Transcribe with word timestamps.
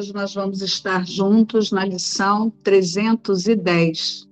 Hoje 0.00 0.14
nós 0.14 0.34
vamos 0.34 0.62
estar 0.62 1.06
juntos 1.06 1.70
na 1.70 1.84
lição 1.84 2.48
310. 2.62 4.26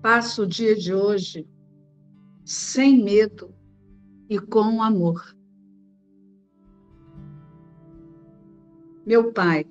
Passo 0.00 0.44
o 0.44 0.46
dia 0.46 0.74
de 0.74 0.94
hoje 0.94 1.46
sem 2.46 3.04
medo 3.04 3.54
e 4.26 4.38
com 4.38 4.82
amor. 4.82 5.36
Meu 9.04 9.34
Pai, 9.34 9.66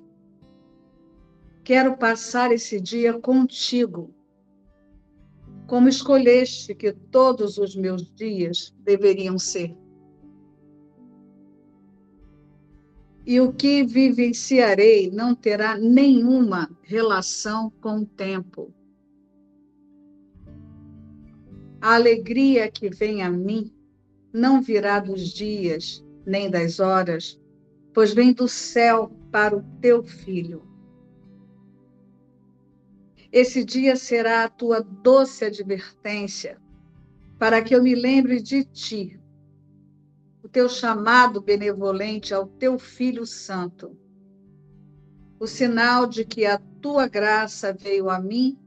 quero 1.64 1.96
passar 1.96 2.52
esse 2.52 2.80
dia 2.80 3.18
contigo 3.18 4.14
como 5.66 5.88
escolheste 5.88 6.72
que 6.72 6.92
todos 6.92 7.58
os 7.58 7.74
meus 7.74 8.08
dias 8.14 8.72
deveriam 8.84 9.36
ser. 9.40 9.81
E 13.24 13.40
o 13.40 13.52
que 13.52 13.84
vivenciarei 13.84 15.10
não 15.10 15.34
terá 15.34 15.76
nenhuma 15.78 16.70
relação 16.82 17.70
com 17.80 18.00
o 18.00 18.06
tempo. 18.06 18.72
A 21.80 21.94
alegria 21.94 22.70
que 22.70 22.88
vem 22.88 23.22
a 23.22 23.30
mim 23.30 23.72
não 24.32 24.60
virá 24.60 24.98
dos 24.98 25.32
dias 25.32 26.04
nem 26.24 26.50
das 26.50 26.80
horas, 26.80 27.40
pois 27.92 28.12
vem 28.12 28.32
do 28.32 28.48
céu 28.48 29.10
para 29.30 29.56
o 29.56 29.62
teu 29.80 30.02
filho 30.02 30.72
esse 33.32 33.64
dia 33.64 33.96
será 33.96 34.44
a 34.44 34.48
tua 34.48 34.82
doce 34.82 35.46
advertência, 35.46 36.58
para 37.38 37.62
que 37.62 37.74
eu 37.74 37.82
me 37.82 37.94
lembre 37.94 38.42
de 38.42 38.62
ti, 38.62 39.18
teu 40.52 40.68
chamado 40.68 41.40
benevolente 41.40 42.34
ao 42.34 42.46
teu 42.46 42.78
Filho 42.78 43.26
Santo, 43.26 43.96
o 45.40 45.46
sinal 45.46 46.06
de 46.06 46.24
que 46.24 46.44
a 46.44 46.58
tua 46.80 47.08
graça 47.08 47.72
veio 47.72 48.10
a 48.10 48.20
mim 48.20 48.58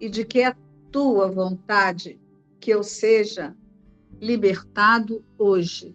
e 0.00 0.08
de 0.08 0.24
que 0.24 0.40
é 0.42 0.56
tua 0.92 1.28
vontade 1.28 2.20
que 2.60 2.70
eu 2.70 2.84
seja 2.84 3.54
libertado 4.20 5.24
hoje. 5.36 5.94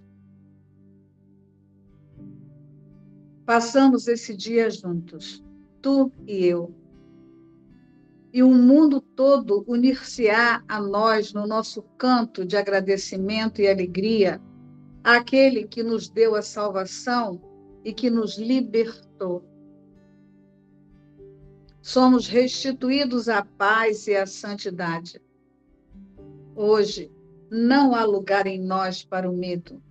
Passamos 3.45 4.07
esse 4.07 4.35
dia 4.35 4.69
juntos, 4.69 5.43
tu 5.81 6.11
e 6.27 6.45
eu 6.45 6.75
e 8.33 8.41
o 8.41 8.49
mundo 8.49 8.99
todo 8.99 9.63
unir-se-á 9.67 10.63
a 10.67 10.81
nós 10.81 11.33
no 11.33 11.45
nosso 11.45 11.83
canto 11.99 12.43
de 12.43 12.57
agradecimento 12.57 13.61
e 13.61 13.67
alegria 13.67 14.41
àquele 15.03 15.67
que 15.67 15.83
nos 15.83 16.07
deu 16.09 16.35
a 16.35 16.41
salvação 16.41 17.41
e 17.83 17.93
que 17.93 18.09
nos 18.09 18.37
libertou. 18.37 19.43
Somos 21.81 22.27
restituídos 22.27 23.27
à 23.27 23.43
paz 23.43 24.07
e 24.07 24.15
à 24.15 24.25
santidade. 24.25 25.21
Hoje, 26.55 27.11
não 27.51 27.93
há 27.93 28.05
lugar 28.05 28.47
em 28.47 28.61
nós 28.61 29.03
para 29.03 29.29
o 29.29 29.35
medo, 29.35 29.83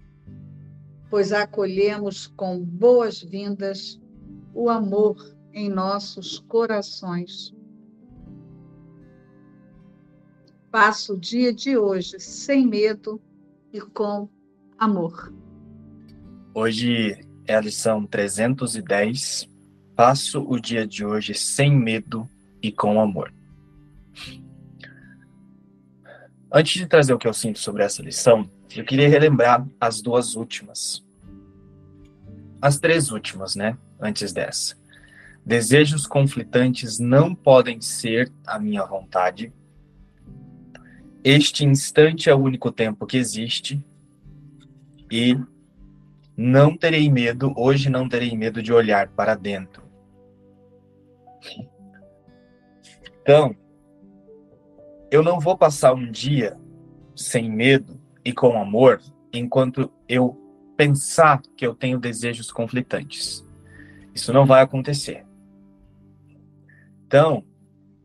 pois 1.11 1.33
acolhemos 1.33 2.27
com 2.29 2.59
boas-vindas 2.59 4.01
o 4.55 4.71
amor 4.71 5.37
em 5.53 5.69
nossos 5.69 6.39
corações. 6.39 7.55
Passo 10.71 11.13
o 11.13 11.21
dia 11.21 11.53
de 11.53 11.77
hoje 11.77 12.19
sem 12.19 12.67
medo 12.67 13.21
e 13.71 13.81
com 13.81 14.31
amor. 14.83 15.33
Hoje 16.53 17.17
é 17.47 17.55
a 17.55 17.61
lição 17.61 18.05
310. 18.05 19.49
Passo 19.95 20.43
o 20.43 20.59
dia 20.59 20.85
de 20.85 21.05
hoje 21.05 21.35
sem 21.35 21.73
medo 21.73 22.29
e 22.61 22.73
com 22.73 23.01
amor. 23.01 23.33
Antes 26.53 26.75
de 26.75 26.87
trazer 26.87 27.15
o 27.15 27.19
que 27.19 27.29
eu 27.29 27.33
sinto 27.33 27.61
sobre 27.61 27.85
essa 27.85 28.03
lição, 28.03 28.51
eu 28.75 28.85
queria 28.85 29.09
relembrar 29.09 29.65
as 29.81 30.03
duas 30.03 30.35
últimas. 30.35 31.05
As 32.61 32.79
três 32.79 33.13
últimas, 33.13 33.55
né? 33.55 33.79
Antes 34.01 34.33
dessa. 34.33 34.77
Desejos 35.47 36.07
conflitantes 36.07 36.99
não 36.99 37.35
podem 37.35 37.81
ser 37.81 38.33
a 38.45 38.59
minha 38.59 38.85
vontade 38.85 39.53
este 41.25 41.65
instante 41.65 42.29
é 42.29 42.35
o 42.35 42.39
único 42.39 42.73
tempo 42.73 43.07
que 43.07 43.17
existe 43.17 43.81
e 45.13 45.39
não 46.35 46.75
terei 46.75 47.11
medo, 47.11 47.53
hoje 47.55 47.91
não 47.91 48.09
terei 48.09 48.35
medo 48.35 48.63
de 48.63 48.73
olhar 48.73 49.09
para 49.09 49.35
dentro. 49.35 49.83
Então, 53.21 53.55
eu 55.11 55.23
não 55.23 55.39
vou 55.39 55.57
passar 55.57 55.93
um 55.93 56.11
dia 56.11 56.59
sem 57.15 57.51
medo 57.51 58.01
e 58.25 58.33
com 58.33 58.59
amor 58.59 59.03
enquanto 59.31 59.93
eu 60.09 60.35
pensar 60.79 61.43
que 61.59 61.67
eu 61.67 61.75
tenho 61.75 62.01
desejos 62.01 62.51
conflitantes. 62.51 63.47
Isso 64.15 64.33
não 64.33 64.47
vai 64.47 64.63
acontecer. 64.63 65.27
Então, 67.07 67.45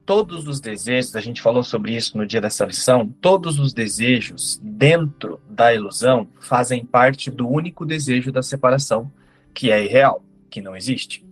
todos 0.07 0.47
os 0.47 0.62
desejos, 0.62 1.18
a 1.18 1.19
gente 1.19 1.41
falou 1.41 1.62
sobre 1.62 1.94
isso 1.94 2.18
no 2.18 2.25
dia 2.25 2.40
dessa 2.40 2.66
lição, 2.66 3.13
todos 3.19 3.59
os 3.59 3.73
desejos 3.73 4.57
dentro 4.63 5.41
da 5.50 5.73
ilusão 5.73 6.29
fazem 6.40 6.85
parte 6.85 7.29
do 7.29 7.45
único 7.45 7.85
desejo 7.85 8.31
da 8.31 8.41
separação, 8.41 9.12
que 9.53 9.69
é 9.69 9.84
irreal, 9.84 10.23
que 10.50 10.62
não 10.62 10.78
existe. 10.78 11.28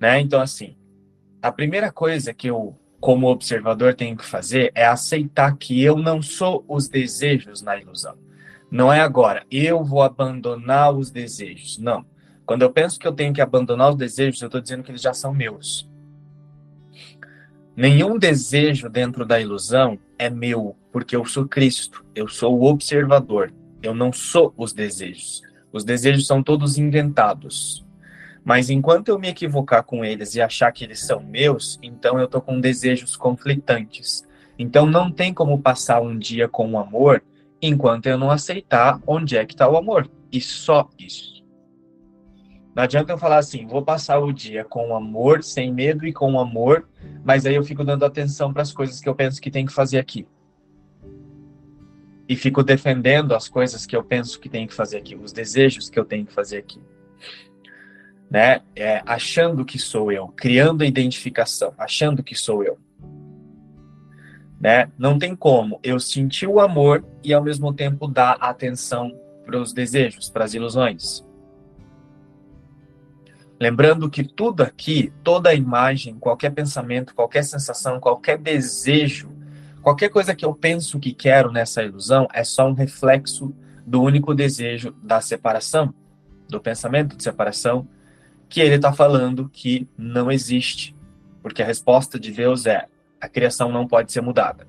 Né? 0.00 0.18
Então, 0.20 0.40
assim, 0.40 0.76
a 1.42 1.52
primeira 1.52 1.92
coisa 1.92 2.32
que 2.32 2.46
eu, 2.46 2.74
como 2.98 3.28
observador, 3.28 3.94
tenho 3.94 4.16
que 4.16 4.24
fazer 4.24 4.72
é 4.74 4.86
aceitar 4.86 5.58
que 5.58 5.82
eu 5.82 5.98
não 5.98 6.22
sou 6.22 6.64
os 6.66 6.88
desejos 6.88 7.60
na 7.60 7.76
ilusão. 7.76 8.16
Não 8.70 8.90
é 8.90 9.00
agora, 9.00 9.44
eu 9.50 9.84
vou 9.84 10.02
abandonar 10.02 10.94
os 10.94 11.10
desejos. 11.10 11.76
Não. 11.76 12.06
Quando 12.46 12.62
eu 12.62 12.72
penso 12.72 12.98
que 12.98 13.06
eu 13.06 13.12
tenho 13.12 13.34
que 13.34 13.42
abandonar 13.42 13.90
os 13.90 13.96
desejos, 13.96 14.40
eu 14.40 14.46
estou 14.46 14.60
dizendo 14.60 14.82
que 14.82 14.90
eles 14.90 15.02
já 15.02 15.12
são 15.12 15.34
meus. 15.34 15.86
Nenhum 17.78 18.18
desejo 18.18 18.88
dentro 18.88 19.24
da 19.24 19.40
ilusão 19.40 20.00
é 20.18 20.28
meu, 20.28 20.74
porque 20.90 21.14
eu 21.14 21.24
sou 21.24 21.46
Cristo, 21.46 22.04
eu 22.12 22.26
sou 22.26 22.58
o 22.58 22.64
observador, 22.64 23.54
eu 23.80 23.94
não 23.94 24.12
sou 24.12 24.52
os 24.56 24.72
desejos. 24.72 25.42
Os 25.72 25.84
desejos 25.84 26.26
são 26.26 26.42
todos 26.42 26.76
inventados. 26.76 27.86
Mas 28.44 28.68
enquanto 28.68 29.10
eu 29.10 29.18
me 29.20 29.28
equivocar 29.28 29.84
com 29.84 30.04
eles 30.04 30.34
e 30.34 30.40
achar 30.40 30.72
que 30.72 30.82
eles 30.82 30.98
são 30.98 31.22
meus, 31.22 31.78
então 31.80 32.18
eu 32.18 32.24
estou 32.24 32.40
com 32.40 32.60
desejos 32.60 33.14
conflitantes. 33.14 34.26
Então 34.58 34.84
não 34.84 35.08
tem 35.08 35.32
como 35.32 35.62
passar 35.62 36.02
um 36.02 36.18
dia 36.18 36.48
com 36.48 36.72
o 36.72 36.78
amor 36.80 37.22
enquanto 37.62 38.06
eu 38.06 38.18
não 38.18 38.32
aceitar 38.32 39.00
onde 39.06 39.36
é 39.36 39.46
que 39.46 39.54
está 39.54 39.68
o 39.68 39.76
amor. 39.76 40.10
E 40.32 40.40
só 40.40 40.90
isso. 40.98 41.37
Não 42.78 42.84
adianta 42.84 43.12
eu 43.12 43.18
falar 43.18 43.38
assim, 43.38 43.66
vou 43.66 43.82
passar 43.82 44.20
o 44.20 44.32
dia 44.32 44.64
com 44.64 44.94
amor, 44.94 45.42
sem 45.42 45.74
medo 45.74 46.06
e 46.06 46.12
com 46.12 46.38
amor, 46.38 46.88
mas 47.24 47.44
aí 47.44 47.56
eu 47.56 47.64
fico 47.64 47.82
dando 47.82 48.04
atenção 48.04 48.52
para 48.52 48.62
as 48.62 48.72
coisas 48.72 49.00
que 49.00 49.08
eu 49.08 49.16
penso 49.16 49.42
que 49.42 49.50
tem 49.50 49.66
que 49.66 49.72
fazer 49.72 49.98
aqui. 49.98 50.28
E 52.28 52.36
fico 52.36 52.62
defendendo 52.62 53.34
as 53.34 53.48
coisas 53.48 53.84
que 53.84 53.96
eu 53.96 54.04
penso 54.04 54.38
que 54.38 54.48
tem 54.48 54.64
que 54.64 54.72
fazer 54.72 54.98
aqui, 54.98 55.16
os 55.16 55.32
desejos 55.32 55.90
que 55.90 55.98
eu 55.98 56.04
tenho 56.04 56.24
que 56.24 56.32
fazer 56.32 56.58
aqui. 56.58 56.80
Né? 58.30 58.60
É, 58.76 59.02
achando 59.04 59.64
que 59.64 59.76
sou 59.76 60.12
eu, 60.12 60.28
criando 60.28 60.82
a 60.82 60.86
identificação, 60.86 61.74
achando 61.76 62.22
que 62.22 62.36
sou 62.36 62.62
eu. 62.62 62.78
Né? 64.60 64.88
Não 64.96 65.18
tem 65.18 65.34
como 65.34 65.80
eu 65.82 65.98
sentir 65.98 66.46
o 66.46 66.60
amor 66.60 67.04
e 67.24 67.34
ao 67.34 67.42
mesmo 67.42 67.74
tempo 67.74 68.06
dar 68.06 68.34
atenção 68.34 69.12
para 69.44 69.60
os 69.60 69.72
desejos, 69.72 70.30
para 70.30 70.44
as 70.44 70.54
ilusões. 70.54 71.26
Lembrando 73.60 74.08
que 74.08 74.22
tudo 74.22 74.62
aqui, 74.62 75.12
toda 75.24 75.52
imagem, 75.52 76.16
qualquer 76.18 76.50
pensamento, 76.50 77.14
qualquer 77.14 77.42
sensação, 77.42 77.98
qualquer 77.98 78.38
desejo, 78.38 79.30
qualquer 79.82 80.10
coisa 80.10 80.34
que 80.34 80.44
eu 80.44 80.54
penso 80.54 81.00
que 81.00 81.12
quero 81.12 81.50
nessa 81.50 81.82
ilusão 81.82 82.28
é 82.32 82.44
só 82.44 82.68
um 82.68 82.72
reflexo 82.72 83.52
do 83.84 84.00
único 84.00 84.32
desejo 84.32 84.94
da 85.02 85.20
separação, 85.20 85.92
do 86.48 86.60
pensamento 86.60 87.16
de 87.16 87.22
separação, 87.22 87.88
que 88.48 88.60
ele 88.60 88.76
está 88.76 88.92
falando 88.92 89.48
que 89.48 89.88
não 89.98 90.30
existe. 90.30 90.96
Porque 91.42 91.62
a 91.62 91.66
resposta 91.66 92.18
de 92.18 92.30
Deus 92.30 92.64
é: 92.64 92.86
a 93.20 93.28
criação 93.28 93.72
não 93.72 93.88
pode 93.88 94.12
ser 94.12 94.20
mudada. 94.20 94.68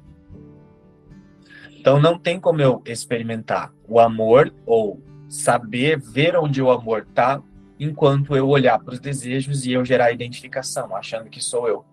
Então 1.79 1.99
não 2.01 2.17
tem 2.17 2.39
como 2.39 2.59
eu 2.59 2.81
experimentar 2.85 3.71
o 3.87 3.99
amor 3.99 4.53
ou 4.65 5.01
saber 5.29 5.99
ver 5.99 6.35
onde 6.35 6.61
o 6.61 6.71
amor 6.71 7.05
está 7.07 7.41
enquanto 7.79 8.35
eu 8.35 8.47
olhar 8.47 8.77
para 8.79 8.93
os 8.93 8.99
desejos 8.99 9.65
e 9.65 9.71
eu 9.71 9.85
gerar 9.85 10.11
identificação, 10.11 10.95
achando 10.95 11.29
que 11.29 11.41
sou 11.41 11.67
eu. 11.67 11.85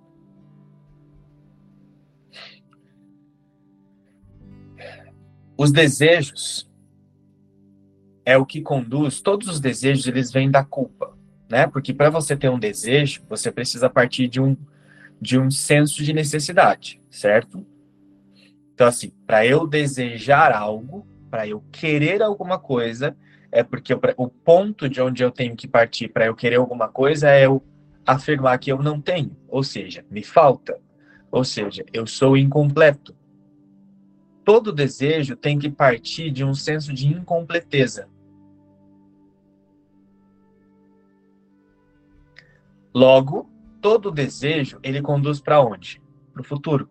Os 5.57 5.73
desejos, 5.73 6.69
é 8.25 8.37
o 8.37 8.45
que 8.45 8.61
conduz, 8.61 9.21
todos 9.21 9.49
os 9.49 9.61
desejos, 9.61 10.07
eles 10.07 10.33
vêm 10.33 10.51
da 10.51 10.65
culpa, 10.65 11.17
né? 11.49 11.67
Porque 11.69 11.95
para 11.95 12.11
você 12.11 12.37
ter 12.37 12.51
um 12.51 12.59
desejo, 12.59 13.23
você 13.29 13.53
precisa 13.53 13.89
partir 13.89 14.29
de 14.29 14.41
um, 14.41 14.57
de 15.21 15.39
um 15.39 15.51
senso 15.51 16.03
de 16.03 16.13
necessidade, 16.13 17.01
certo? 17.09 17.65
Então, 18.75 18.87
assim, 18.89 19.11
para 19.27 19.47
eu 19.47 19.67
desejar 19.67 20.53
algo, 20.53 21.07
para 21.31 21.49
eu 21.49 21.63
querer 21.73 22.21
alguma 22.21 22.59
coisa, 22.59 23.17
é 23.51 23.63
porque 23.63 23.93
eu, 23.93 24.01
o 24.17 24.29
ponto 24.29 24.89
de 24.89 25.01
onde 25.01 25.23
eu 25.23 25.31
tenho 25.31 25.57
que 25.57 25.69
partir 25.69 26.09
para 26.09 26.27
eu 26.27 26.35
querer 26.35 26.57
alguma 26.57 26.89
coisa 26.89 27.31
é 27.31 27.47
eu 27.47 27.63
afirmar 28.05 28.59
que 28.59 28.71
eu 28.71 28.83
não 28.83 29.01
tenho, 29.01 29.37
ou 29.49 29.63
seja, 29.63 30.05
me 30.11 30.23
falta, 30.23 30.79
ou 31.31 31.45
seja, 31.45 31.85
eu 31.93 32.07
sou 32.07 32.37
incompleto. 32.37 33.17
Todo 34.45 34.73
desejo 34.73 35.35
tem 35.37 35.59
que 35.59 35.69
partir 35.69 36.31
de 36.31 36.45
um 36.45 36.55
senso 36.55 36.93
de 36.93 37.09
incompleteza. 37.09 38.09
Logo, 42.95 43.51
todo 43.81 44.11
desejo 44.11 44.79
ele 44.83 45.03
conduz 45.03 45.41
para 45.41 45.61
onde? 45.61 46.01
Para 46.33 46.43
o 46.43 46.45
futuro. 46.45 46.89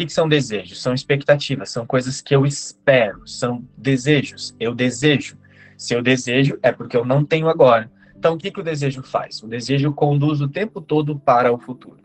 O 0.00 0.06
que 0.06 0.10
são 0.10 0.26
desejos? 0.26 0.80
São 0.80 0.94
expectativas, 0.94 1.68
são 1.68 1.84
coisas 1.84 2.22
que 2.22 2.34
eu 2.34 2.46
espero, 2.46 3.20
são 3.28 3.62
desejos. 3.76 4.56
Eu 4.58 4.74
desejo. 4.74 5.36
Se 5.76 5.92
eu 5.92 6.00
desejo, 6.00 6.58
é 6.62 6.72
porque 6.72 6.96
eu 6.96 7.04
não 7.04 7.22
tenho 7.22 7.50
agora. 7.50 7.92
Então, 8.16 8.32
o 8.32 8.38
que, 8.38 8.50
que 8.50 8.60
o 8.60 8.64
desejo 8.64 9.02
faz? 9.02 9.42
O 9.42 9.46
desejo 9.46 9.92
conduz 9.92 10.40
o 10.40 10.48
tempo 10.48 10.80
todo 10.80 11.18
para 11.18 11.52
o 11.52 11.58
futuro. 11.58 11.98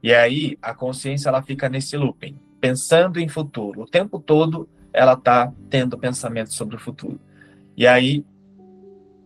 E 0.00 0.14
aí, 0.14 0.56
a 0.62 0.72
consciência 0.72 1.28
ela 1.28 1.42
fica 1.42 1.68
nesse 1.68 1.96
looping, 1.96 2.38
pensando 2.60 3.18
em 3.18 3.28
futuro. 3.28 3.82
O 3.82 3.86
tempo 3.86 4.20
todo, 4.20 4.68
ela 4.92 5.14
está 5.14 5.52
tendo 5.68 5.98
pensamento 5.98 6.54
sobre 6.54 6.76
o 6.76 6.78
futuro. 6.78 7.20
E 7.76 7.84
aí, 7.84 8.24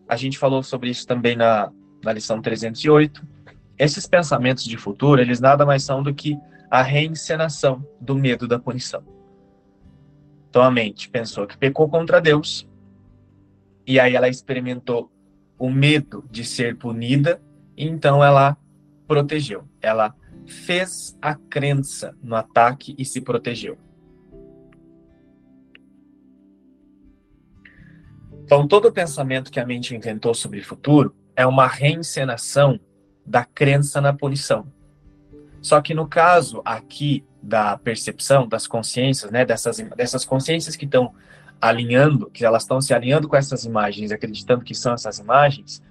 a 0.09 0.15
gente 0.15 0.39
falou 0.39 0.63
sobre 0.63 0.89
isso 0.89 1.05
também 1.05 1.35
na, 1.35 1.71
na 2.03 2.11
lição 2.11 2.41
308 2.41 3.36
esses 3.77 4.07
pensamentos 4.07 4.63
de 4.63 4.77
futuro, 4.77 5.21
eles 5.21 5.39
nada 5.39 5.65
mais 5.65 5.83
são 5.83 6.01
do 6.01 6.13
que 6.13 6.37
a 6.69 6.81
reencenação 6.81 7.85
do 8.01 8.15
medo 8.15 8.47
da 8.47 8.59
punição. 8.59 9.03
Então 10.49 10.63
a 10.63 10.71
mente 10.71 11.09
pensou 11.09 11.45
que 11.45 11.57
pecou 11.57 11.87
contra 11.87 12.19
Deus, 12.19 12.67
e 13.85 13.99
aí 13.99 14.15
ela 14.15 14.27
experimentou 14.27 15.11
o 15.57 15.69
medo 15.69 16.25
de 16.29 16.43
ser 16.43 16.75
punida, 16.75 17.41
e 17.75 17.85
então 17.85 18.23
ela 18.23 18.57
protegeu. 19.07 19.63
Ela 19.81 20.15
fez 20.45 21.17
a 21.21 21.35
crença 21.35 22.15
no 22.21 22.35
ataque 22.35 22.95
e 22.97 23.05
se 23.05 23.21
protegeu. 23.21 23.77
Então 28.43 28.67
todo 28.67 28.91
pensamento 28.91 29.51
que 29.51 29.59
a 29.59 29.65
mente 29.65 29.95
inventou 29.95 30.33
sobre 30.33 30.59
o 30.59 30.65
futuro 30.65 31.13
é 31.35 31.45
uma 31.45 31.67
reencenação 31.67 32.79
da 33.27 33.43
crença 33.43 33.99
na 33.99 34.13
punição. 34.13 34.65
Só 35.61 35.81
que 35.81 35.93
no 35.93 36.07
caso 36.07 36.61
aqui 36.63 37.25
da 37.43 37.77
percepção 37.77 38.47
das 38.47 38.65
consciências, 38.65 39.29
né, 39.29 39.45
dessas, 39.45 39.77
dessas 39.95 40.23
consciências 40.23 40.75
que 40.75 40.85
estão 40.85 41.13
alinhando, 41.59 42.29
que 42.29 42.45
elas 42.45 42.63
estão 42.63 42.79
se 42.79 42.93
alinhando 42.93 43.27
com 43.27 43.35
essas 43.35 43.65
imagens, 43.65 44.11
acreditando 44.11 44.63
que 44.63 44.73
são 44.73 44.93
essas 44.93 45.19
imagens, 45.19 45.81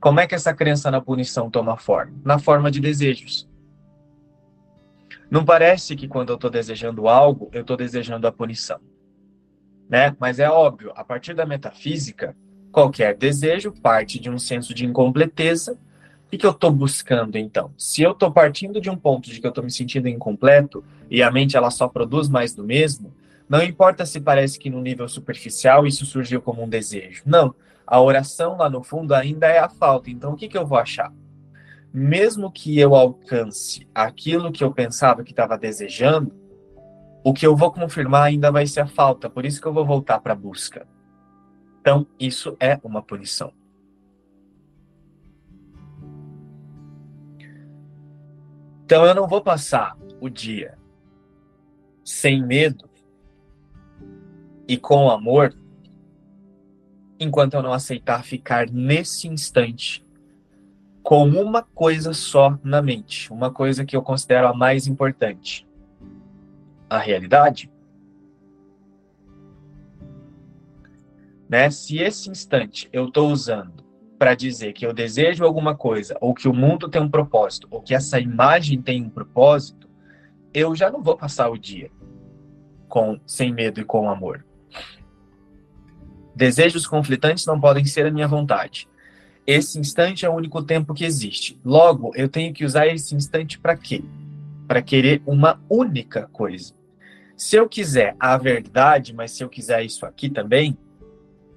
como 0.00 0.20
é 0.20 0.26
que 0.26 0.34
essa 0.34 0.54
crença 0.54 0.90
na 0.90 1.00
punição 1.00 1.50
toma 1.50 1.76
forma? 1.76 2.12
Na 2.24 2.38
forma 2.38 2.70
de 2.70 2.80
desejos. 2.80 3.48
Não 5.30 5.44
parece 5.44 5.96
que 5.96 6.06
quando 6.06 6.30
eu 6.30 6.36
estou 6.36 6.50
desejando 6.50 7.08
algo, 7.08 7.50
eu 7.52 7.62
estou 7.62 7.76
desejando 7.76 8.26
a 8.26 8.32
punição. 8.32 8.80
Né? 9.88 10.16
Mas 10.18 10.38
é 10.38 10.48
óbvio, 10.48 10.92
a 10.94 11.04
partir 11.04 11.34
da 11.34 11.44
metafísica, 11.44 12.36
qualquer 12.70 13.16
desejo 13.16 13.72
parte 13.72 14.18
de 14.20 14.30
um 14.30 14.38
senso 14.38 14.72
de 14.72 14.86
incompleteza 14.86 15.78
o 16.26 16.30
que, 16.30 16.38
que 16.38 16.46
eu 16.46 16.50
estou 16.50 16.72
buscando, 16.72 17.38
então? 17.38 17.72
Se 17.78 18.02
eu 18.02 18.10
estou 18.10 18.32
partindo 18.32 18.80
de 18.80 18.90
um 18.90 18.96
ponto 18.96 19.30
de 19.30 19.40
que 19.40 19.46
eu 19.46 19.50
estou 19.50 19.62
me 19.62 19.70
sentindo 19.70 20.08
incompleto 20.08 20.84
e 21.08 21.22
a 21.22 21.30
mente 21.30 21.56
ela 21.56 21.70
só 21.70 21.86
produz 21.86 22.28
mais 22.28 22.52
do 22.52 22.64
mesmo, 22.64 23.14
não 23.48 23.62
importa 23.62 24.04
se 24.04 24.20
parece 24.20 24.58
que 24.58 24.68
no 24.68 24.82
nível 24.82 25.08
superficial 25.08 25.86
isso 25.86 26.04
surgiu 26.04 26.42
como 26.42 26.64
um 26.64 26.68
desejo. 26.68 27.22
Não. 27.24 27.54
A 27.86 28.00
oração 28.00 28.56
lá 28.56 28.68
no 28.68 28.82
fundo 28.82 29.14
ainda 29.14 29.46
é 29.46 29.60
a 29.60 29.68
falta. 29.68 30.10
Então, 30.10 30.32
o 30.32 30.36
que, 30.36 30.48
que 30.48 30.58
eu 30.58 30.66
vou 30.66 30.76
achar? 30.76 31.12
Mesmo 31.94 32.50
que 32.50 32.76
eu 32.76 32.96
alcance 32.96 33.86
aquilo 33.94 34.50
que 34.50 34.64
eu 34.64 34.72
pensava 34.72 35.22
que 35.22 35.30
estava 35.30 35.56
desejando, 35.56 36.34
o 37.22 37.32
que 37.32 37.46
eu 37.46 37.54
vou 37.54 37.70
confirmar 37.70 38.24
ainda 38.24 38.50
vai 38.50 38.66
ser 38.66 38.80
a 38.80 38.86
falta. 38.88 39.30
Por 39.30 39.46
isso 39.46 39.60
que 39.60 39.68
eu 39.68 39.72
vou 39.72 39.86
voltar 39.86 40.18
para 40.18 40.32
a 40.32 40.36
busca. 40.36 40.86
Então, 41.80 42.04
isso 42.18 42.56
é 42.58 42.80
uma 42.82 43.00
punição. 43.00 43.52
Então 48.86 49.04
eu 49.04 49.16
não 49.16 49.26
vou 49.26 49.42
passar 49.42 49.98
o 50.20 50.28
dia 50.28 50.78
sem 52.04 52.40
medo 52.40 52.88
e 54.68 54.76
com 54.76 55.10
amor 55.10 55.52
enquanto 57.18 57.54
eu 57.54 57.62
não 57.64 57.72
aceitar 57.72 58.22
ficar 58.22 58.70
nesse 58.70 59.26
instante 59.26 60.06
com 61.02 61.28
uma 61.28 61.64
coisa 61.64 62.14
só 62.14 62.56
na 62.62 62.80
mente, 62.80 63.32
uma 63.32 63.50
coisa 63.50 63.84
que 63.84 63.96
eu 63.96 64.02
considero 64.02 64.46
a 64.46 64.54
mais 64.54 64.86
importante: 64.86 65.66
a 66.88 66.98
realidade. 66.98 67.68
Né? 71.48 71.68
Se 71.72 71.98
esse 71.98 72.30
instante 72.30 72.88
eu 72.92 73.08
estou 73.08 73.32
usando 73.32 73.84
para 74.18 74.34
dizer 74.34 74.72
que 74.72 74.86
eu 74.86 74.92
desejo 74.92 75.44
alguma 75.44 75.76
coisa, 75.76 76.16
ou 76.20 76.34
que 76.34 76.48
o 76.48 76.54
mundo 76.54 76.88
tem 76.88 77.02
um 77.02 77.08
propósito, 77.08 77.66
ou 77.70 77.82
que 77.82 77.94
essa 77.94 78.18
imagem 78.18 78.80
tem 78.80 79.02
um 79.02 79.10
propósito, 79.10 79.88
eu 80.52 80.74
já 80.74 80.90
não 80.90 81.02
vou 81.02 81.16
passar 81.16 81.50
o 81.50 81.58
dia 81.58 81.90
com 82.88 83.20
sem 83.26 83.52
medo 83.52 83.80
e 83.80 83.84
com 83.84 84.08
amor. 84.08 84.44
Desejos 86.34 86.86
conflitantes 86.86 87.46
não 87.46 87.60
podem 87.60 87.84
ser 87.84 88.06
a 88.06 88.10
minha 88.10 88.28
vontade. 88.28 88.88
Esse 89.46 89.78
instante 89.78 90.26
é 90.26 90.28
o 90.28 90.34
único 90.34 90.62
tempo 90.62 90.92
que 90.92 91.04
existe. 91.04 91.58
Logo, 91.64 92.12
eu 92.14 92.28
tenho 92.28 92.52
que 92.52 92.64
usar 92.64 92.86
esse 92.86 93.14
instante 93.14 93.58
para 93.58 93.76
quê? 93.76 94.02
Para 94.66 94.82
querer 94.82 95.22
uma 95.26 95.60
única 95.68 96.28
coisa. 96.32 96.74
Se 97.36 97.56
eu 97.56 97.68
quiser 97.68 98.16
a 98.18 98.36
verdade, 98.36 99.14
mas 99.14 99.32
se 99.32 99.44
eu 99.44 99.48
quiser 99.48 99.84
isso 99.84 100.04
aqui 100.04 100.28
também, 100.28 100.76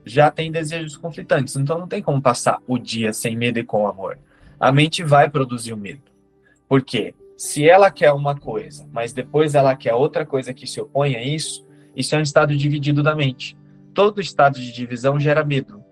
já 0.05 0.31
tem 0.31 0.51
desejos 0.51 0.97
conflitantes. 0.97 1.55
Então 1.55 1.77
não 1.77 1.87
tem 1.87 2.01
como 2.01 2.21
passar 2.21 2.59
o 2.67 2.77
dia 2.77 3.13
sem 3.13 3.35
medo 3.35 3.59
e 3.59 3.63
com 3.63 3.87
amor. 3.87 4.17
A 4.59 4.71
mente 4.71 5.03
vai 5.03 5.29
produzir 5.29 5.73
o 5.73 5.77
medo. 5.77 6.01
Por 6.67 6.81
quê? 6.81 7.13
Se 7.37 7.67
ela 7.67 7.89
quer 7.89 8.11
uma 8.11 8.35
coisa, 8.35 8.87
mas 8.91 9.13
depois 9.13 9.55
ela 9.55 9.75
quer 9.75 9.93
outra 9.93 10.25
coisa 10.25 10.53
que 10.53 10.67
se 10.67 10.81
opõe 10.81 11.15
a 11.15 11.23
isso, 11.23 11.65
isso 11.95 12.13
é 12.13 12.17
um 12.17 12.21
estado 12.21 12.55
dividido 12.55 13.01
da 13.01 13.15
mente. 13.15 13.57
Todo 13.93 14.19
estado 14.19 14.59
de 14.59 14.71
divisão 14.71 15.19
gera 15.19 15.43
medo. 15.43 15.83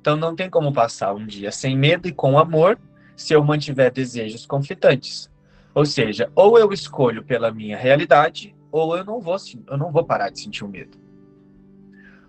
Então 0.00 0.16
não 0.16 0.34
tem 0.34 0.50
como 0.50 0.72
passar 0.72 1.14
um 1.14 1.26
dia 1.26 1.52
sem 1.52 1.76
medo 1.76 2.08
e 2.08 2.12
com 2.12 2.38
amor 2.38 2.78
se 3.16 3.32
eu 3.32 3.44
mantiver 3.44 3.92
desejos 3.92 4.46
conflitantes. 4.46 5.30
Ou 5.74 5.84
seja, 5.84 6.30
ou 6.34 6.58
eu 6.58 6.72
escolho 6.72 7.22
pela 7.22 7.52
minha 7.52 7.76
realidade, 7.76 8.54
ou 8.70 8.96
eu 8.96 9.04
não 9.04 9.20
vou, 9.20 9.36
eu 9.68 9.76
não 9.76 9.92
vou 9.92 10.04
parar 10.04 10.30
de 10.30 10.40
sentir 10.40 10.64
o 10.64 10.68
medo. 10.68 10.98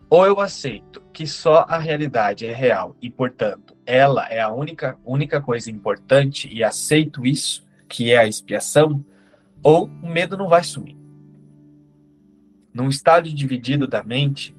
Ou 0.09 0.25
eu 0.25 0.39
aceito 0.39 1.01
que 1.13 1.27
só 1.27 1.65
a 1.69 1.77
realidade 1.77 2.45
é 2.45 2.53
real 2.53 2.95
e, 2.99 3.11
portanto, 3.11 3.77
ela 3.85 4.25
é 4.27 4.39
a 4.39 4.51
única, 4.51 4.97
única 5.05 5.39
coisa 5.39 5.69
importante 5.69 6.51
e 6.51 6.63
aceito 6.63 7.25
isso, 7.25 7.67
que 7.87 8.11
é 8.11 8.17
a 8.17 8.27
expiação, 8.27 9.05
ou 9.61 9.85
o 9.85 10.09
medo 10.09 10.35
não 10.35 10.49
vai 10.49 10.63
sumir. 10.63 10.97
Num 12.73 12.89
estado 12.89 13.31
dividido 13.31 13.87
da 13.87 14.03
mente, 14.03 14.55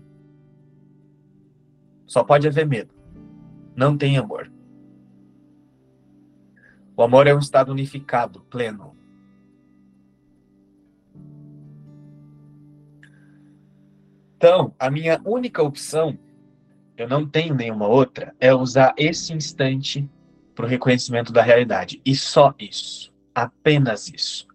só 2.06 2.22
pode 2.22 2.46
haver 2.46 2.66
medo. 2.66 2.94
Não 3.74 3.96
tem 3.96 4.18
amor. 4.18 4.50
O 6.96 7.02
amor 7.02 7.26
é 7.26 7.34
um 7.34 7.38
estado 7.38 7.72
unificado, 7.72 8.40
pleno. 8.50 8.94
Então, 14.40 14.74
a 14.78 14.90
minha 14.90 15.20
única 15.22 15.62
opção, 15.62 16.18
eu 16.96 17.06
não 17.06 17.28
tenho 17.28 17.54
nenhuma 17.54 17.86
outra, 17.86 18.34
é 18.40 18.54
usar 18.54 18.94
esse 18.96 19.34
instante 19.34 20.08
para 20.54 20.64
o 20.64 20.68
reconhecimento 20.68 21.30
da 21.30 21.42
realidade. 21.42 22.00
E 22.06 22.16
só 22.16 22.54
isso. 22.58 23.12
Apenas 23.34 24.08
isso. 24.08 24.46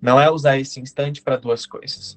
Não 0.00 0.20
é 0.20 0.30
usar 0.30 0.58
esse 0.58 0.78
instante 0.78 1.20
para 1.20 1.36
duas 1.36 1.66
coisas. 1.66 2.16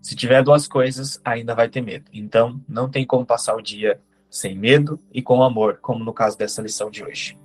Se 0.00 0.16
tiver 0.16 0.42
duas 0.42 0.66
coisas, 0.66 1.20
ainda 1.22 1.54
vai 1.54 1.68
ter 1.68 1.82
medo. 1.82 2.10
Então, 2.14 2.58
não 2.66 2.88
tem 2.88 3.04
como 3.04 3.26
passar 3.26 3.54
o 3.54 3.60
dia 3.60 4.00
sem 4.30 4.56
medo 4.56 4.98
e 5.12 5.20
com 5.20 5.42
amor, 5.42 5.80
como 5.82 6.02
no 6.02 6.14
caso 6.14 6.38
dessa 6.38 6.62
lição 6.62 6.90
de 6.90 7.04
hoje. 7.04 7.38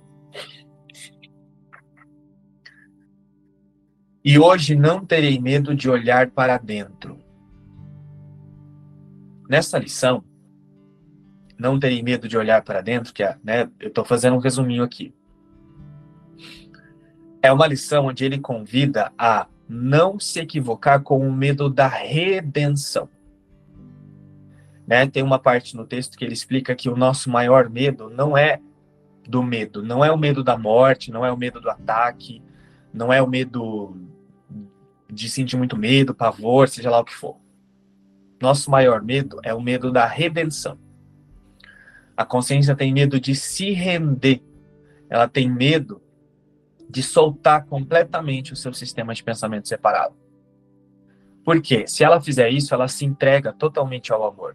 E 4.24 4.38
hoje 4.38 4.74
não 4.74 5.04
terei 5.04 5.38
medo 5.38 5.74
de 5.74 5.90
olhar 5.90 6.30
para 6.30 6.56
dentro 6.56 7.22
nessa 9.48 9.78
lição, 9.78 10.24
não 11.58 11.78
terem 11.78 12.02
medo 12.02 12.28
de 12.28 12.36
olhar 12.36 12.62
para 12.62 12.80
dentro, 12.80 13.12
que 13.12 13.22
é, 13.22 13.36
né, 13.42 13.70
eu 13.80 13.88
estou 13.88 14.04
fazendo 14.04 14.36
um 14.36 14.40
resuminho 14.40 14.82
aqui. 14.82 15.14
É 17.42 17.52
uma 17.52 17.66
lição 17.66 18.06
onde 18.06 18.24
ele 18.24 18.38
convida 18.38 19.12
a 19.18 19.46
não 19.68 20.18
se 20.18 20.40
equivocar 20.40 21.02
com 21.02 21.26
o 21.26 21.32
medo 21.32 21.68
da 21.68 21.86
redenção. 21.86 23.08
Né? 24.86 25.06
Tem 25.06 25.22
uma 25.22 25.38
parte 25.38 25.76
no 25.76 25.86
texto 25.86 26.16
que 26.16 26.24
ele 26.24 26.34
explica 26.34 26.74
que 26.74 26.88
o 26.88 26.96
nosso 26.96 27.30
maior 27.30 27.70
medo 27.70 28.10
não 28.10 28.36
é 28.36 28.60
do 29.26 29.42
medo, 29.42 29.82
não 29.82 30.04
é 30.04 30.12
o 30.12 30.18
medo 30.18 30.44
da 30.44 30.58
morte, 30.58 31.10
não 31.10 31.24
é 31.24 31.32
o 31.32 31.36
medo 31.36 31.60
do 31.60 31.70
ataque, 31.70 32.42
não 32.92 33.12
é 33.12 33.22
o 33.22 33.26
medo 33.26 33.96
de 35.10 35.30
sentir 35.30 35.56
muito 35.56 35.76
medo, 35.76 36.14
pavor, 36.14 36.68
seja 36.68 36.90
lá 36.90 37.00
o 37.00 37.04
que 37.04 37.14
for. 37.14 37.36
Nosso 38.44 38.70
maior 38.70 39.02
medo 39.02 39.40
é 39.42 39.54
o 39.54 39.60
medo 39.62 39.90
da 39.90 40.04
redenção. 40.04 40.78
A 42.14 42.26
consciência 42.26 42.76
tem 42.76 42.92
medo 42.92 43.18
de 43.18 43.34
se 43.34 43.70
render. 43.70 44.42
Ela 45.08 45.26
tem 45.26 45.50
medo 45.50 46.02
de 46.86 47.02
soltar 47.02 47.64
completamente 47.64 48.52
o 48.52 48.56
seu 48.56 48.74
sistema 48.74 49.14
de 49.14 49.24
pensamento 49.24 49.66
separado. 49.66 50.14
Por 51.42 51.62
quê? 51.62 51.86
Se 51.86 52.04
ela 52.04 52.20
fizer 52.20 52.50
isso, 52.50 52.74
ela 52.74 52.86
se 52.86 53.06
entrega 53.06 53.50
totalmente 53.50 54.12
ao 54.12 54.26
amor. 54.26 54.54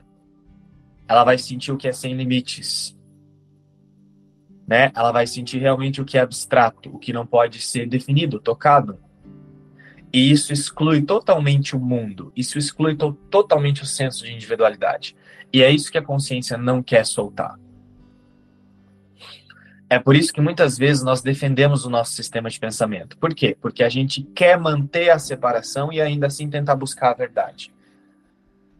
Ela 1.07 1.23
vai 1.23 1.39
sentir 1.39 1.71
o 1.71 1.77
que 1.77 1.87
é 1.87 1.91
sem 1.91 2.13
limites. 2.13 2.95
Né? 4.67 4.91
Ela 4.95 5.11
vai 5.11 5.25
sentir 5.25 5.57
realmente 5.57 5.99
o 5.99 6.05
que 6.05 6.15
é 6.15 6.21
abstrato, 6.21 6.95
o 6.95 6.99
que 6.99 7.11
não 7.11 7.25
pode 7.25 7.59
ser 7.59 7.87
definido, 7.87 8.39
tocado. 8.39 8.99
E 10.11 10.31
isso 10.31 10.51
exclui 10.51 11.01
totalmente 11.03 11.75
o 11.75 11.79
mundo, 11.79 12.31
isso 12.35 12.57
exclui 12.57 12.95
to 12.95 13.13
totalmente 13.29 13.83
o 13.83 13.85
senso 13.85 14.25
de 14.25 14.33
individualidade. 14.33 15.15
E 15.53 15.61
é 15.61 15.71
isso 15.71 15.91
que 15.91 15.97
a 15.97 16.03
consciência 16.03 16.57
não 16.57 16.81
quer 16.81 17.05
soltar. 17.05 17.59
É 19.89 19.97
por 19.97 20.15
isso 20.15 20.31
que 20.31 20.41
muitas 20.41 20.77
vezes 20.77 21.03
nós 21.03 21.21
defendemos 21.21 21.83
o 21.83 21.89
nosso 21.89 22.13
sistema 22.13 22.49
de 22.49 22.59
pensamento. 22.59 23.17
Por 23.17 23.33
quê? 23.33 23.57
Porque 23.59 23.83
a 23.83 23.89
gente 23.89 24.21
quer 24.21 24.59
manter 24.59 25.09
a 25.09 25.17
separação 25.17 25.91
e 25.91 25.99
ainda 25.99 26.27
assim 26.27 26.47
tentar 26.47 26.75
buscar 26.75 27.09
a 27.09 27.15
verdade. 27.15 27.73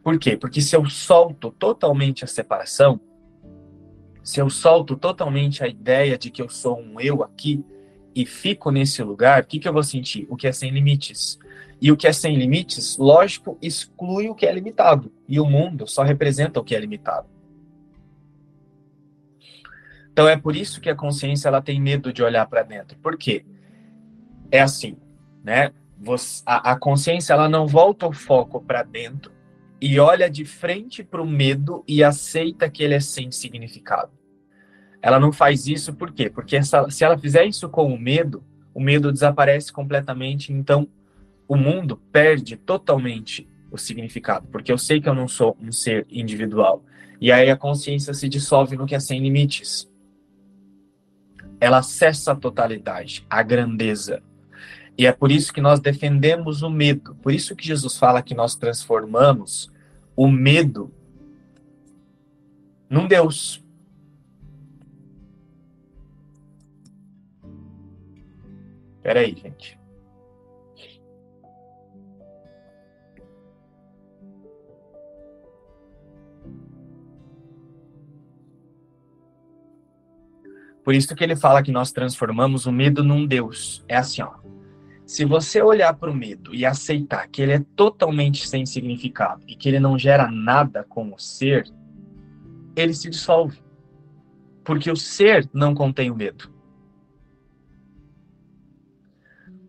Por 0.04 0.20
quê? 0.20 0.38
Porque 0.38 0.62
se 0.62 0.76
eu 0.76 0.88
solto 0.88 1.52
totalmente 1.52 2.24
a 2.24 2.28
separação, 2.28 3.02
se 4.24 4.40
eu 4.40 4.50
solto 4.50 4.96
totalmente 4.96 5.64
a 5.64 5.68
ideia 5.68 6.16
de 6.16 6.30
que 6.30 6.42
eu 6.42 6.50
sou 6.50 6.80
um 6.80 7.00
eu 7.00 7.24
aqui 7.24 7.66
e 8.16 8.26
fico 8.26 8.72
nesse 8.72 9.04
lugar, 9.04 9.44
o 9.44 9.46
que, 9.46 9.60
que 9.60 9.68
eu 9.68 9.74
vou 9.74 9.84
sentir? 9.84 10.26
O 10.30 10.36
que 10.36 10.48
é 10.48 10.52
sem 10.52 10.72
limites. 10.72 11.40
E 11.82 11.92
o 11.92 11.98
que 11.98 12.08
é 12.08 12.14
sem 12.14 12.36
limites, 12.36 12.98
lógico, 12.98 13.58
exclui 13.62 14.30
o 14.30 14.36
que 14.36 14.46
é 14.46 14.52
limitado. 14.52 15.12
E 15.28 15.40
o 15.40 15.46
mundo 15.46 15.88
só 15.88 16.04
representa 16.04 16.60
o 16.60 16.64
que 16.64 16.76
é 16.76 16.80
limitado. 16.80 17.28
Então 20.12 20.28
é 20.28 20.36
por 20.36 20.56
isso 20.56 20.82
que 20.82 20.90
a 20.90 20.96
consciência 20.96 21.48
ela 21.48 21.62
tem 21.62 21.80
medo 21.80 22.12
de 22.12 22.22
olhar 22.22 22.46
para 22.48 22.64
dentro. 22.64 22.98
Por 23.00 23.18
quê? 23.18 23.46
É 24.52 24.60
assim, 24.60 24.98
né? 25.42 25.72
Você, 25.98 26.44
a, 26.46 26.72
a 26.72 26.76
consciência 26.78 27.34
ela 27.34 27.48
não 27.48 27.66
volta 27.66 28.06
o 28.08 28.12
foco 28.12 28.62
para 28.62 28.84
dentro 28.84 29.32
e 29.82 29.98
olha 30.00 30.30
de 30.30 30.44
frente 30.44 31.04
para 31.04 31.22
o 31.22 31.28
medo 31.28 31.84
e 31.88 32.04
aceita 32.04 32.70
que 32.70 32.84
ele 32.84 32.96
é 32.96 33.00
sem 33.00 33.32
significado. 33.32 34.12
Ela 35.02 35.20
não 35.20 35.32
faz 35.32 35.68
isso 35.68 35.94
por 35.94 36.12
quê? 36.12 36.30
Porque 36.30 36.56
essa, 36.56 36.90
se 36.90 37.04
ela 37.04 37.18
fizer 37.18 37.46
isso 37.46 37.70
com 37.70 37.94
o 37.94 38.00
medo, 38.00 38.44
o 38.74 38.80
medo 38.80 39.12
desaparece 39.12 39.72
completamente, 39.72 40.52
então 40.52 40.88
o 41.48 41.56
mundo 41.56 42.02
perde 42.12 42.58
totalmente 42.58 43.48
o 43.72 43.78
significado, 43.78 44.48
porque 44.52 44.72
eu 44.72 44.78
sei 44.78 45.00
que 45.00 45.08
eu 45.08 45.16
não 45.16 45.28
sou 45.28 45.56
um 45.62 45.72
ser 45.72 46.06
individual. 46.10 46.84
E 47.22 47.32
aí 47.32 47.50
a 47.50 47.58
consciência 47.58 48.14
se 48.14 48.28
dissolve 48.28 48.76
no 48.76 48.86
que 48.86 48.96
é 48.96 49.00
sem 49.00 49.22
limites 49.22 49.90
ela 51.60 51.80
acessa 51.80 52.32
a 52.32 52.36
totalidade, 52.36 53.26
a 53.30 53.44
grandeza. 53.44 54.24
E 54.98 55.06
é 55.06 55.12
por 55.12 55.32
isso 55.32 55.54
que 55.54 55.62
nós 55.62 55.80
defendemos 55.80 56.62
o 56.62 56.70
medo. 56.70 57.16
Por 57.16 57.34
isso 57.34 57.56
que 57.56 57.66
Jesus 57.66 57.98
fala 57.98 58.22
que 58.22 58.34
nós 58.34 58.56
transformamos 58.56 59.72
o 60.16 60.28
medo 60.28 60.92
num 62.90 63.08
Deus. 63.08 63.64
Peraí, 69.10 69.36
gente. 69.36 69.76
Por 80.84 80.94
isso 80.94 81.16
que 81.16 81.24
ele 81.24 81.36
fala 81.36 81.64
que 81.64 81.72
nós 81.72 81.92
transformamos 81.92 82.68
o 82.68 82.72
medo 82.72 83.04
num 83.04 83.26
Deus. 83.26 83.84
É 83.88 83.98
assim, 83.98 84.22
ó. 84.22 84.36
Se 85.08 85.26
você 85.26 85.60
olhar 85.60 85.96
para 85.96 86.12
o 86.12 86.16
medo 86.16 86.54
e 86.54 86.64
aceitar 86.64 87.28
que 87.30 87.42
ele 87.42 87.54
é 87.54 87.66
totalmente 87.76 88.48
sem 88.48 88.64
significado 88.64 89.44
e 89.48 89.56
que 89.56 89.68
ele 89.68 89.80
não 89.80 89.98
gera 89.98 90.30
nada 90.30 90.86
com 90.88 91.12
o 91.12 91.18
ser, 91.18 91.68
ele 92.76 92.94
se 92.94 93.10
dissolve. 93.10 93.60
Porque 94.64 94.92
o 94.92 94.96
ser 94.96 95.50
não 95.52 95.74
contém 95.74 96.12
o 96.12 96.16
medo. 96.16 96.59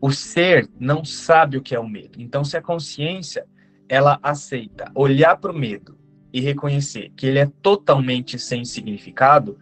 O 0.00 0.10
ser 0.10 0.68
não 0.78 1.04
sabe 1.04 1.58
o 1.58 1.62
que 1.62 1.74
é 1.74 1.78
o 1.78 1.86
medo. 1.86 2.20
Então, 2.20 2.42
se 2.42 2.56
a 2.56 2.62
consciência 2.62 3.46
ela 3.86 4.18
aceita 4.22 4.90
olhar 4.94 5.36
para 5.36 5.52
o 5.52 5.58
medo 5.58 5.98
e 6.32 6.40
reconhecer 6.40 7.12
que 7.14 7.26
ele 7.26 7.38
é 7.38 7.46
totalmente 7.60 8.38
sem 8.38 8.64
significado, 8.64 9.58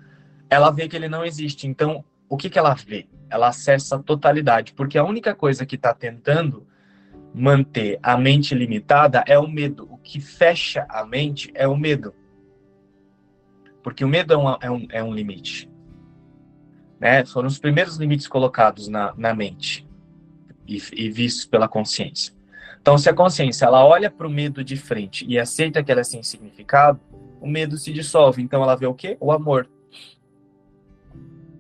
ela 0.49 0.71
vê 0.71 0.87
que 0.87 0.95
ele 0.95 1.09
não 1.09 1.25
existe. 1.25 1.67
Então, 1.67 2.05
o 2.29 2.37
que, 2.37 2.49
que 2.49 2.59
ela 2.59 2.75
vê? 2.75 3.09
Ela 3.29 3.49
acessa 3.49 3.97
a 3.97 4.03
totalidade, 4.03 4.75
porque 4.75 4.97
a 4.97 5.05
única 5.05 5.35
coisa 5.35 5.67
que 5.67 5.75
está 5.75 5.93
tentando 5.93 6.67
manter 7.35 7.99
a 8.01 8.17
mente 8.17 8.55
limitada 8.55 9.25
é 9.27 9.39
o 9.39 9.49
medo. 9.49 9.89
O 9.91 9.99
que 9.99 10.21
fecha 10.21 10.87
a 10.89 11.05
mente 11.05 11.51
é 11.55 11.67
o 11.67 11.77
medo. 11.77 12.15
Porque 13.83 14.05
o 14.05 14.09
medo 14.09 14.35
é, 14.35 14.37
uma, 14.37 14.59
é, 14.63 14.71
um, 14.71 14.87
é 14.91 15.03
um 15.03 15.13
limite. 15.13 15.69
Né? 17.01 17.25
Foram 17.25 17.49
os 17.49 17.59
primeiros 17.59 17.97
limites 17.97 18.29
colocados 18.29 18.89
na, 18.89 19.13
na 19.17 19.35
mente 19.35 19.88
e, 20.69 20.81
e 20.93 21.11
vistos 21.11 21.47
pela 21.47 21.67
consciência. 21.67 22.33
Então, 22.81 22.97
se 22.97 23.09
a 23.09 23.15
consciência 23.15 23.65
ela 23.65 23.85
olha 23.85 24.11
para 24.11 24.27
o 24.27 24.31
medo 24.31 24.63
de 24.63 24.77
frente 24.77 25.27
e 25.29 25.39
aceita 25.39 25.83
que 25.83 25.91
ela 25.91 26.03
é 26.03 26.05
sem 26.05 26.23
significado, 26.23 27.01
o 27.41 27.47
medo 27.47 27.77
se 27.77 27.93
dissolve. 27.93 28.43
Então, 28.43 28.63
ela 28.63 28.77
vê 28.77 28.87
o 28.87 28.95
quê? 28.95 29.17
O 29.21 29.33
amor 29.33 29.69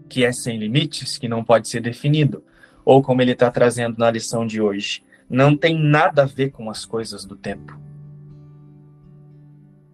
que 0.08 0.24
é 0.24 0.32
sem 0.32 0.58
limites, 0.58 1.18
que 1.18 1.28
não 1.28 1.44
pode 1.44 1.68
ser 1.68 1.80
definido, 1.80 2.42
ou 2.84 3.02
como 3.02 3.20
ele 3.20 3.32
está 3.32 3.50
trazendo 3.50 3.98
na 3.98 4.10
lição 4.10 4.46
de 4.46 4.60
hoje, 4.60 5.04
não 5.28 5.54
tem 5.54 5.78
nada 5.78 6.22
a 6.22 6.26
ver 6.26 6.50
com 6.50 6.70
as 6.70 6.86
coisas 6.86 7.24
do 7.26 7.36
tempo. 7.36 7.78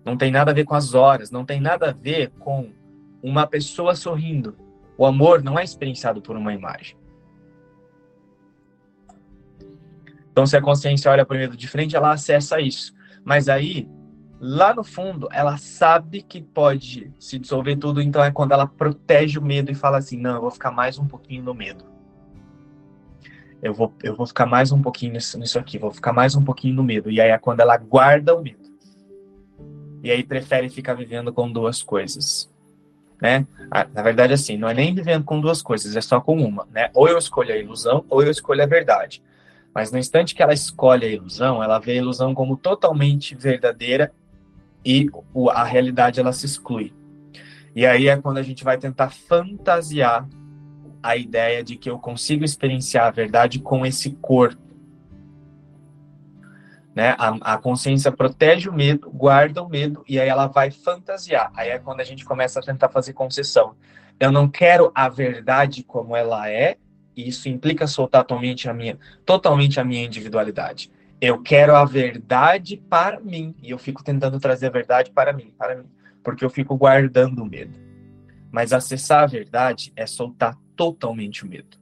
Não 0.04 0.16
tem 0.16 0.30
nada 0.30 0.52
a 0.52 0.54
ver 0.54 0.64
com 0.64 0.74
as 0.74 0.94
horas, 0.94 1.30
não 1.30 1.44
tem 1.44 1.60
nada 1.60 1.90
a 1.90 1.92
ver 1.92 2.30
com 2.38 2.70
uma 3.22 3.46
pessoa 3.46 3.96
sorrindo. 3.96 4.56
O 4.96 5.04
amor 5.04 5.42
não 5.42 5.58
é 5.58 5.64
experienciado 5.64 6.22
por 6.22 6.36
uma 6.36 6.52
imagem. 6.52 6.96
Então, 10.34 10.44
se 10.44 10.56
a 10.56 10.60
consciência 10.60 11.08
olha 11.08 11.24
para 11.24 11.36
o 11.36 11.38
medo 11.38 11.56
de 11.56 11.68
frente, 11.68 11.94
ela 11.94 12.12
acessa 12.12 12.60
isso. 12.60 12.92
Mas 13.24 13.48
aí, 13.48 13.88
lá 14.40 14.74
no 14.74 14.82
fundo, 14.82 15.28
ela 15.30 15.56
sabe 15.58 16.22
que 16.22 16.42
pode 16.42 17.08
se 17.20 17.38
dissolver 17.38 17.78
tudo, 17.78 18.02
então 18.02 18.22
é 18.22 18.32
quando 18.32 18.50
ela 18.50 18.66
protege 18.66 19.38
o 19.38 19.42
medo 19.42 19.70
e 19.70 19.76
fala 19.76 19.98
assim: 19.98 20.16
não, 20.16 20.34
eu 20.34 20.40
vou 20.40 20.50
ficar 20.50 20.72
mais 20.72 20.98
um 20.98 21.06
pouquinho 21.06 21.44
no 21.44 21.54
medo. 21.54 21.84
Eu 23.62 23.72
vou, 23.72 23.94
eu 24.02 24.16
vou 24.16 24.26
ficar 24.26 24.44
mais 24.44 24.72
um 24.72 24.82
pouquinho 24.82 25.12
nisso, 25.12 25.38
nisso 25.38 25.56
aqui, 25.56 25.78
vou 25.78 25.92
ficar 25.92 26.12
mais 26.12 26.34
um 26.34 26.42
pouquinho 26.42 26.74
no 26.74 26.82
medo. 26.82 27.12
E 27.12 27.20
aí 27.20 27.30
é 27.30 27.38
quando 27.38 27.60
ela 27.60 27.76
guarda 27.76 28.34
o 28.34 28.42
medo. 28.42 28.74
E 30.02 30.10
aí 30.10 30.24
prefere 30.24 30.68
ficar 30.68 30.94
vivendo 30.94 31.32
com 31.32 31.48
duas 31.48 31.80
coisas. 31.80 32.52
Né? 33.22 33.46
Na 33.94 34.02
verdade, 34.02 34.32
assim, 34.32 34.56
não 34.56 34.68
é 34.68 34.74
nem 34.74 34.92
vivendo 34.92 35.22
com 35.22 35.40
duas 35.40 35.62
coisas, 35.62 35.94
é 35.94 36.00
só 36.00 36.20
com 36.20 36.36
uma. 36.36 36.66
Né? 36.72 36.90
Ou 36.92 37.08
eu 37.08 37.16
escolho 37.16 37.54
a 37.54 37.56
ilusão, 37.56 38.04
ou 38.10 38.20
eu 38.20 38.32
escolho 38.32 38.64
a 38.64 38.66
verdade. 38.66 39.22
Mas 39.74 39.90
no 39.90 39.98
instante 39.98 40.34
que 40.34 40.42
ela 40.42 40.54
escolhe 40.54 41.04
a 41.04 41.10
ilusão, 41.10 41.62
ela 41.62 41.78
vê 41.78 41.92
a 41.92 41.96
ilusão 41.96 42.32
como 42.32 42.56
totalmente 42.56 43.34
verdadeira 43.34 44.12
e 44.84 45.10
a 45.52 45.64
realidade 45.64 46.20
ela 46.20 46.32
se 46.32 46.46
exclui. 46.46 46.92
E 47.74 47.84
aí 47.84 48.08
é 48.08 48.16
quando 48.16 48.38
a 48.38 48.42
gente 48.42 48.62
vai 48.62 48.78
tentar 48.78 49.10
fantasiar 49.10 50.28
a 51.02 51.16
ideia 51.16 51.62
de 51.64 51.76
que 51.76 51.90
eu 51.90 51.98
consigo 51.98 52.44
experienciar 52.44 53.06
a 53.06 53.10
verdade 53.10 53.58
com 53.58 53.84
esse 53.84 54.12
corpo. 54.12 54.62
Né? 56.94 57.16
A, 57.18 57.54
a, 57.54 57.58
consciência 57.58 58.12
protege 58.12 58.68
o 58.68 58.72
medo, 58.72 59.10
guarda 59.10 59.60
o 59.60 59.68
medo 59.68 60.04
e 60.08 60.20
aí 60.20 60.28
ela 60.28 60.46
vai 60.46 60.70
fantasiar. 60.70 61.50
Aí 61.56 61.70
é 61.70 61.78
quando 61.80 62.00
a 62.00 62.04
gente 62.04 62.24
começa 62.24 62.60
a 62.60 62.62
tentar 62.62 62.88
fazer 62.88 63.12
concessão. 63.12 63.74
Eu 64.20 64.30
não 64.30 64.48
quero 64.48 64.92
a 64.94 65.08
verdade 65.08 65.82
como 65.82 66.14
ela 66.14 66.48
é, 66.48 66.78
e 67.16 67.28
isso 67.28 67.48
implica 67.48 67.86
soltar 67.86 68.24
totalmente 68.24 68.68
a 68.68 68.74
minha, 68.74 68.98
totalmente 69.24 69.78
a 69.78 69.84
minha 69.84 70.04
individualidade. 70.04 70.90
Eu 71.20 71.40
quero 71.40 71.74
a 71.74 71.84
verdade 71.84 72.76
para 72.76 73.20
mim. 73.20 73.54
E 73.62 73.70
eu 73.70 73.78
fico 73.78 74.02
tentando 74.02 74.38
trazer 74.40 74.66
a 74.66 74.70
verdade 74.70 75.10
para 75.10 75.32
mim, 75.32 75.54
para 75.56 75.76
mim. 75.76 75.88
Porque 76.22 76.44
eu 76.44 76.50
fico 76.50 76.76
guardando 76.76 77.42
o 77.42 77.46
medo. 77.46 77.78
Mas 78.50 78.72
acessar 78.72 79.22
a 79.22 79.26
verdade 79.26 79.92
é 79.96 80.06
soltar 80.06 80.58
totalmente 80.76 81.44
o 81.44 81.48
medo. 81.48 81.78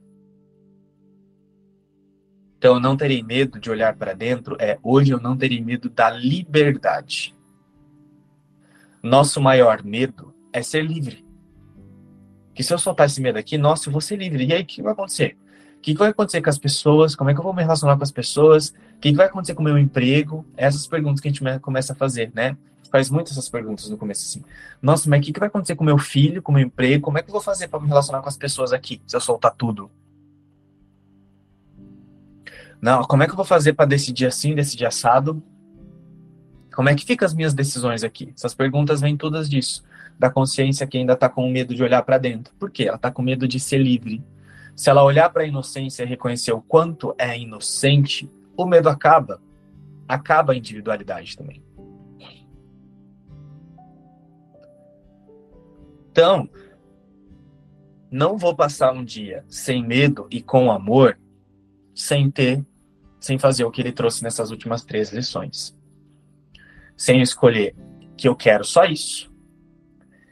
Então 2.57 2.75
eu 2.75 2.79
não 2.79 2.95
terei 2.95 3.21
medo 3.21 3.59
de 3.59 3.69
olhar 3.69 3.95
para 3.95 4.13
dentro. 4.13 4.55
É 4.59 4.77
hoje 4.81 5.11
eu 5.11 5.19
não 5.19 5.35
terei 5.35 5.61
medo 5.61 5.89
da 5.89 6.09
liberdade. 6.09 7.35
Nosso 9.01 9.41
maior 9.41 9.83
medo 9.83 10.33
é 10.53 10.61
ser 10.61 10.85
livre. 10.85 11.22
Que 12.53 12.63
se 12.63 12.73
eu 12.73 12.77
soltar 12.77 13.07
esse 13.07 13.19
medo 13.19 13.37
aqui, 13.37 13.57
nossa, 13.57 13.89
eu 13.89 13.91
vou 13.91 14.01
ser 14.01 14.15
livre. 14.17 14.45
E 14.45 14.53
aí 14.53 14.61
o 14.61 14.65
que 14.65 14.81
vai 14.81 14.93
acontecer? 14.93 15.37
O 15.77 15.81
que 15.81 15.93
vai 15.95 16.09
acontecer 16.09 16.41
com 16.41 16.49
as 16.49 16.57
pessoas? 16.57 17.15
Como 17.15 17.29
é 17.29 17.33
que 17.33 17.39
eu 17.39 17.43
vou 17.43 17.53
me 17.53 17.61
relacionar 17.61 17.97
com 17.97 18.03
as 18.03 18.11
pessoas? 18.11 18.69
O 18.95 18.99
que 19.01 19.11
vai 19.13 19.25
acontecer 19.25 19.53
com 19.53 19.61
o 19.61 19.65
meu 19.65 19.77
emprego? 19.77 20.45
Essas 20.55 20.87
perguntas 20.87 21.19
que 21.19 21.27
a 21.27 21.31
gente 21.31 21.59
começa 21.59 21.93
a 21.93 21.95
fazer, 21.95 22.31
né? 22.33 22.55
Faz 22.91 23.09
muitas 23.09 23.33
essas 23.33 23.49
perguntas 23.49 23.89
no 23.89 23.97
começo 23.97 24.23
assim. 24.23 24.45
Nossa, 24.81 25.09
mas 25.09 25.19
o 25.19 25.23
que 25.23 25.39
vai 25.39 25.47
acontecer 25.47 25.75
com 25.75 25.83
o 25.83 25.85
meu 25.85 25.97
filho, 25.97 26.41
com 26.41 26.51
o 26.51 26.55
meu 26.55 26.63
emprego? 26.63 27.03
Como 27.03 27.17
é 27.17 27.23
que 27.23 27.29
eu 27.29 27.33
vou 27.33 27.41
fazer 27.41 27.67
para 27.67 27.79
me 27.79 27.87
relacionar 27.87 28.21
com 28.21 28.29
as 28.29 28.37
pessoas 28.37 28.71
aqui, 28.71 29.01
se 29.07 29.15
eu 29.15 29.19
soltar 29.19 29.53
tudo? 29.55 29.89
Não, 32.79 33.01
como 33.03 33.23
é 33.23 33.25
que 33.25 33.31
eu 33.31 33.37
vou 33.37 33.45
fazer 33.45 33.73
para 33.73 33.85
decidir 33.85 34.27
assim, 34.27 34.53
decidir 34.53 34.85
assado? 34.85 35.41
Como 36.73 36.89
é 36.89 36.95
que 36.95 37.05
ficam 37.05 37.25
as 37.25 37.33
minhas 37.33 37.53
decisões 37.53 38.03
aqui? 38.03 38.33
Essas 38.35 38.53
perguntas 38.55 38.99
vêm 38.99 39.15
todas 39.15 39.47
disso, 39.49 39.83
da 40.17 40.29
consciência 40.29 40.87
que 40.87 40.97
ainda 40.97 41.13
está 41.13 41.29
com 41.29 41.47
medo 41.49 41.75
de 41.75 41.83
olhar 41.83 42.01
para 42.01 42.17
dentro. 42.17 42.53
Por 42.55 42.71
quê? 42.71 42.83
Ela 42.83 42.95
está 42.95 43.11
com 43.11 43.21
medo 43.21 43.47
de 43.47 43.59
ser 43.59 43.77
livre. 43.77 44.23
Se 44.75 44.89
ela 44.89 45.03
olhar 45.03 45.29
para 45.29 45.43
a 45.43 45.47
inocência 45.47 46.03
e 46.03 46.07
reconhecer 46.07 46.51
o 46.51 46.61
quanto 46.61 47.13
é 47.17 47.37
inocente, 47.37 48.29
o 48.57 48.65
medo 48.65 48.89
acaba. 48.89 49.39
Acaba 50.07 50.53
a 50.53 50.55
individualidade 50.55 51.37
também. 51.37 51.63
Então, 56.11 56.49
não 58.09 58.37
vou 58.37 58.55
passar 58.55 58.93
um 58.93 59.03
dia 59.03 59.45
sem 59.47 59.85
medo 59.85 60.27
e 60.29 60.41
com 60.41 60.71
amor 60.71 61.19
sem 61.93 62.29
ter 62.29 62.65
sem 63.19 63.39
fazer 63.39 63.63
o 63.63 63.71
que 63.71 63.79
ele 63.79 63.91
trouxe 63.91 64.21
nessas 64.21 64.51
últimas 64.51 64.83
três 64.83 65.13
lições. 65.13 65.73
Sem 66.95 67.21
escolher 67.21 67.75
que 68.17 68.27
eu 68.27 68.35
quero 68.35 68.63
só 68.63 68.85
isso, 68.85 69.33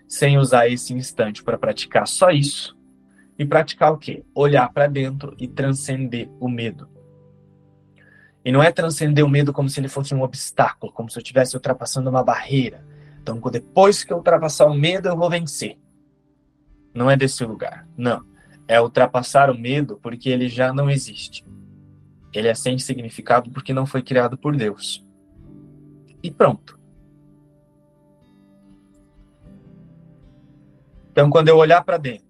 sem 0.07 0.37
usar 0.37 0.67
esse 0.67 0.93
instante 0.93 1.43
para 1.43 1.57
praticar 1.57 2.07
só 2.07 2.29
isso, 2.29 2.77
e 3.37 3.45
praticar 3.45 3.91
o 3.91 3.97
quê? 3.97 4.23
Olhar 4.35 4.71
para 4.71 4.87
dentro 4.87 5.35
e 5.39 5.47
transcender 5.47 6.29
o 6.39 6.47
medo. 6.47 6.87
E 8.43 8.51
não 8.51 8.61
é 8.61 8.71
transcender 8.71 9.25
o 9.25 9.29
medo 9.29 9.53
como 9.53 9.69
se 9.69 9.79
ele 9.79 9.87
fosse 9.87 10.13
um 10.13 10.21
obstáculo, 10.21 10.91
como 10.91 11.09
se 11.09 11.17
eu 11.17 11.21
estivesse 11.21 11.55
ultrapassando 11.55 12.09
uma 12.09 12.23
barreira. 12.23 12.85
Então, 13.21 13.39
depois 13.51 14.03
que 14.03 14.13
eu 14.13 14.17
ultrapassar 14.17 14.65
o 14.65 14.73
medo, 14.73 15.07
eu 15.07 15.15
vou 15.15 15.29
vencer. 15.29 15.77
Não 16.93 17.09
é 17.09 17.15
desse 17.15 17.43
lugar. 17.45 17.87
Não. 17.95 18.23
É 18.67 18.81
ultrapassar 18.81 19.49
o 19.49 19.57
medo 19.57 19.99
porque 20.01 20.29
ele 20.29 20.47
já 20.47 20.73
não 20.73 20.89
existe. 20.89 21.45
Ele 22.33 22.47
é 22.47 22.55
sem 22.55 22.77
significado 22.79 23.49
porque 23.51 23.73
não 23.73 23.85
foi 23.85 24.01
criado 24.01 24.37
por 24.37 24.55
Deus. 24.55 25.05
E 26.23 26.29
pronto. 26.29 26.79
Então, 31.11 31.29
quando 31.29 31.50
eu 31.50 31.57
olhar 31.57 31.83
para 31.83 31.98
dentro 31.98 32.25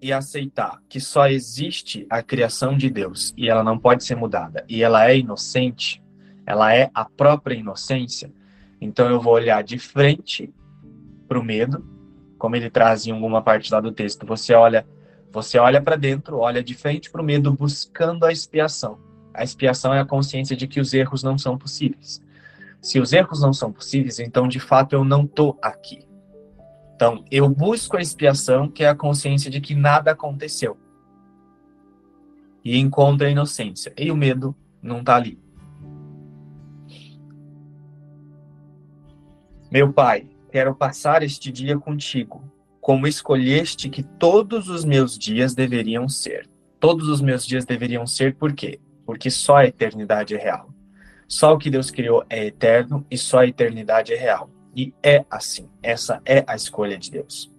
e 0.00 0.12
aceitar 0.12 0.80
que 0.88 1.00
só 1.00 1.26
existe 1.28 2.06
a 2.10 2.22
criação 2.22 2.76
de 2.76 2.90
Deus 2.90 3.32
e 3.36 3.48
ela 3.48 3.64
não 3.64 3.78
pode 3.78 4.04
ser 4.04 4.14
mudada, 4.14 4.64
e 4.68 4.82
ela 4.82 5.08
é 5.08 5.18
inocente, 5.18 6.02
ela 6.44 6.74
é 6.74 6.90
a 6.92 7.04
própria 7.04 7.54
inocência, 7.54 8.32
então 8.80 9.08
eu 9.08 9.20
vou 9.20 9.34
olhar 9.34 9.62
de 9.62 9.78
frente 9.78 10.52
para 11.26 11.38
o 11.38 11.44
medo, 11.44 11.84
como 12.38 12.54
ele 12.54 12.70
traz 12.70 13.06
em 13.06 13.12
alguma 13.12 13.42
parte 13.42 13.72
lá 13.72 13.80
do 13.80 13.90
texto. 13.90 14.26
Você 14.26 14.54
olha 14.54 14.86
você 15.30 15.58
olha 15.58 15.80
para 15.80 15.96
dentro, 15.96 16.38
olha 16.38 16.62
de 16.62 16.74
frente 16.74 17.10
para 17.10 17.20
o 17.20 17.24
medo, 17.24 17.52
buscando 17.52 18.24
a 18.24 18.32
expiação. 18.32 18.98
A 19.34 19.44
expiação 19.44 19.92
é 19.92 20.00
a 20.00 20.04
consciência 20.04 20.56
de 20.56 20.66
que 20.66 20.80
os 20.80 20.94
erros 20.94 21.22
não 21.22 21.36
são 21.36 21.58
possíveis. 21.58 22.22
Se 22.80 23.00
os 23.00 23.12
erros 23.12 23.40
não 23.40 23.52
são 23.52 23.72
possíveis, 23.72 24.18
então 24.18 24.46
de 24.46 24.60
fato 24.60 24.92
eu 24.94 25.04
não 25.04 25.24
estou 25.24 25.58
aqui. 25.60 26.06
Então 26.94 27.24
eu 27.30 27.48
busco 27.48 27.96
a 27.96 28.00
expiação, 28.00 28.68
que 28.68 28.84
é 28.84 28.88
a 28.88 28.94
consciência 28.94 29.50
de 29.50 29.60
que 29.60 29.74
nada 29.74 30.12
aconteceu. 30.12 30.76
E 32.64 32.78
encontro 32.78 33.26
a 33.26 33.30
inocência. 33.30 33.92
E 33.96 34.10
o 34.10 34.16
medo 34.16 34.54
não 34.82 35.00
está 35.00 35.16
ali. 35.16 35.38
Meu 39.70 39.92
pai, 39.92 40.28
quero 40.50 40.74
passar 40.74 41.22
este 41.22 41.52
dia 41.52 41.78
contigo 41.78 42.42
como 42.88 43.06
escolheste 43.06 43.90
que 43.90 44.02
todos 44.02 44.70
os 44.70 44.82
meus 44.82 45.18
dias 45.18 45.54
deveriam 45.54 46.08
ser. 46.08 46.48
Todos 46.80 47.06
os 47.08 47.20
meus 47.20 47.44
dias 47.44 47.66
deveriam 47.66 48.06
ser 48.06 48.34
por 48.34 48.54
quê? 48.54 48.80
Porque 49.04 49.30
só 49.30 49.56
a 49.58 49.66
eternidade 49.66 50.34
é 50.34 50.38
real. 50.38 50.70
Só 51.28 51.52
o 51.52 51.58
que 51.58 51.70
Deus 51.70 51.90
criou 51.90 52.24
é 52.30 52.46
eterno 52.46 53.06
e 53.10 53.18
só 53.18 53.40
a 53.40 53.46
eternidade 53.46 54.14
é 54.14 54.16
real. 54.16 54.50
E 54.74 54.94
é 55.02 55.26
assim. 55.30 55.68
Essa 55.82 56.22
é 56.24 56.42
a 56.46 56.56
escolha 56.56 56.96
de 56.96 57.10
Deus. 57.10 57.52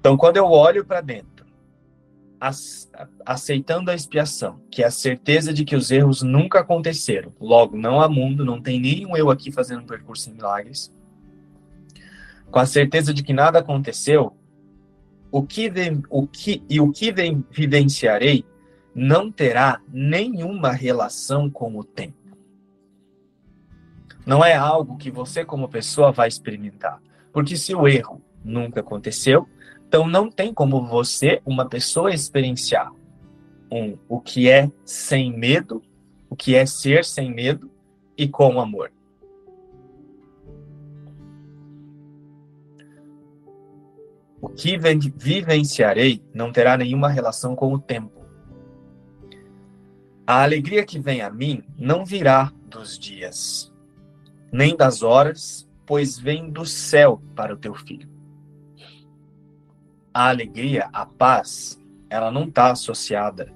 Então, 0.00 0.16
quando 0.16 0.38
eu 0.38 0.46
olho 0.46 0.84
para 0.84 1.02
dentro, 1.02 1.46
aceitando 3.24 3.90
a 3.90 3.94
expiação, 3.94 4.60
que 4.70 4.82
é 4.82 4.86
a 4.86 4.90
certeza 4.90 5.52
de 5.52 5.64
que 5.64 5.76
os 5.76 5.92
erros 5.92 6.22
nunca 6.22 6.60
aconteceram, 6.60 7.32
logo, 7.38 7.76
não 7.76 8.00
há 8.00 8.08
mundo, 8.08 8.44
não 8.44 8.60
tem 8.60 8.80
nenhum 8.80 9.16
eu 9.16 9.30
aqui 9.30 9.52
fazendo 9.52 9.82
um 9.82 9.86
percurso 9.86 10.28
em 10.28 10.32
milagres, 10.32 10.92
com 12.50 12.58
a 12.58 12.66
certeza 12.66 13.14
de 13.14 13.22
que 13.22 13.32
nada 13.32 13.60
aconteceu, 13.60 14.36
o 15.30 15.42
que, 15.42 15.70
o 16.10 16.26
que 16.26 16.62
e 16.68 16.80
o 16.80 16.90
que 16.90 17.14
vivenciarei 17.50 18.44
não 18.94 19.30
terá 19.30 19.80
nenhuma 19.88 20.72
relação 20.72 21.48
com 21.50 21.76
o 21.76 21.84
tempo. 21.84 22.16
Não 24.24 24.44
é 24.44 24.54
algo 24.54 24.96
que 24.96 25.10
você, 25.10 25.44
como 25.44 25.68
pessoa, 25.68 26.12
vai 26.12 26.28
experimentar. 26.28 27.00
Porque 27.32 27.56
se 27.56 27.74
o 27.74 27.88
erro 27.88 28.22
nunca 28.44 28.80
aconteceu, 28.80 29.48
então 29.88 30.06
não 30.06 30.30
tem 30.30 30.54
como 30.54 30.86
você, 30.86 31.40
uma 31.44 31.68
pessoa, 31.68 32.14
experienciar 32.14 32.92
um, 33.70 33.96
o 34.08 34.20
que 34.20 34.48
é 34.48 34.70
sem 34.84 35.36
medo, 35.36 35.82
o 36.28 36.36
que 36.36 36.54
é 36.54 36.66
ser 36.66 37.04
sem 37.04 37.32
medo 37.32 37.70
e 38.16 38.28
com 38.28 38.60
amor. 38.60 38.92
O 44.40 44.48
que 44.48 44.76
vivenciarei 44.76 46.22
não 46.34 46.52
terá 46.52 46.76
nenhuma 46.76 47.08
relação 47.08 47.54
com 47.54 47.72
o 47.72 47.78
tempo. 47.78 48.21
A 50.32 50.42
alegria 50.44 50.82
que 50.82 50.98
vem 50.98 51.20
a 51.20 51.28
mim 51.28 51.62
não 51.76 52.06
virá 52.06 52.50
dos 52.66 52.98
dias, 52.98 53.70
nem 54.50 54.74
das 54.74 55.02
horas, 55.02 55.68
pois 55.84 56.18
vem 56.18 56.50
do 56.50 56.64
céu 56.64 57.20
para 57.36 57.52
o 57.52 57.56
teu 57.58 57.74
filho. 57.74 58.08
A 60.14 60.30
alegria, 60.30 60.88
a 60.90 61.04
paz, 61.04 61.78
ela 62.08 62.30
não 62.30 62.44
está 62.44 62.70
associada. 62.70 63.52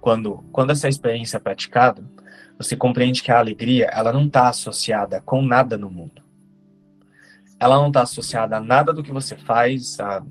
Quando, 0.00 0.44
quando 0.52 0.70
essa 0.70 0.88
experiência 0.88 1.38
é 1.38 1.40
praticada, 1.40 2.08
você 2.56 2.76
compreende 2.76 3.20
que 3.20 3.32
a 3.32 3.38
alegria 3.40 3.86
ela 3.86 4.12
não 4.12 4.26
está 4.26 4.48
associada 4.48 5.20
com 5.20 5.42
nada 5.42 5.76
no 5.76 5.90
mundo 5.90 6.22
ela 7.58 7.76
não 7.76 7.88
está 7.88 8.02
associada 8.02 8.58
a 8.58 8.60
nada 8.60 8.92
do 8.92 9.02
que 9.02 9.10
você 9.10 9.36
faz, 9.36 9.98
a 9.98 10.22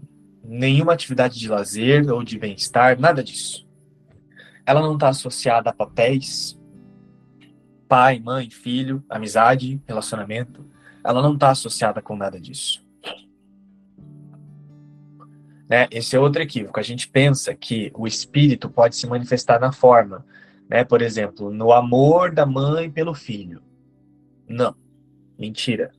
nenhuma 0.43 0.93
atividade 0.93 1.37
de 1.37 1.49
lazer 1.49 2.09
ou 2.09 2.23
de 2.23 2.39
bem-estar, 2.39 2.97
nada 2.97 3.21
disso. 3.21 3.67
Ela 4.65 4.81
não 4.81 4.93
está 4.93 5.09
associada 5.09 5.69
a 5.69 5.73
papéis, 5.73 6.59
pai, 7.87 8.19
mãe, 8.19 8.49
filho, 8.49 9.03
amizade, 9.09 9.81
relacionamento. 9.87 10.65
Ela 11.03 11.21
não 11.21 11.33
está 11.33 11.51
associada 11.51 12.01
com 12.01 12.15
nada 12.15 12.39
disso. 12.39 12.83
Né? 15.69 15.87
Esse 15.91 16.15
é 16.15 16.19
outro 16.19 16.41
equívoco. 16.41 16.79
A 16.79 16.83
gente 16.83 17.07
pensa 17.07 17.53
que 17.53 17.91
o 17.95 18.07
espírito 18.07 18.69
pode 18.69 18.95
se 18.95 19.07
manifestar 19.07 19.59
na 19.59 19.71
forma, 19.71 20.25
né? 20.69 20.83
por 20.83 21.01
exemplo, 21.01 21.51
no 21.51 21.71
amor 21.71 22.31
da 22.31 22.45
mãe 22.45 22.89
pelo 22.89 23.13
filho. 23.13 23.61
Não, 24.47 24.75
mentira. 25.37 25.91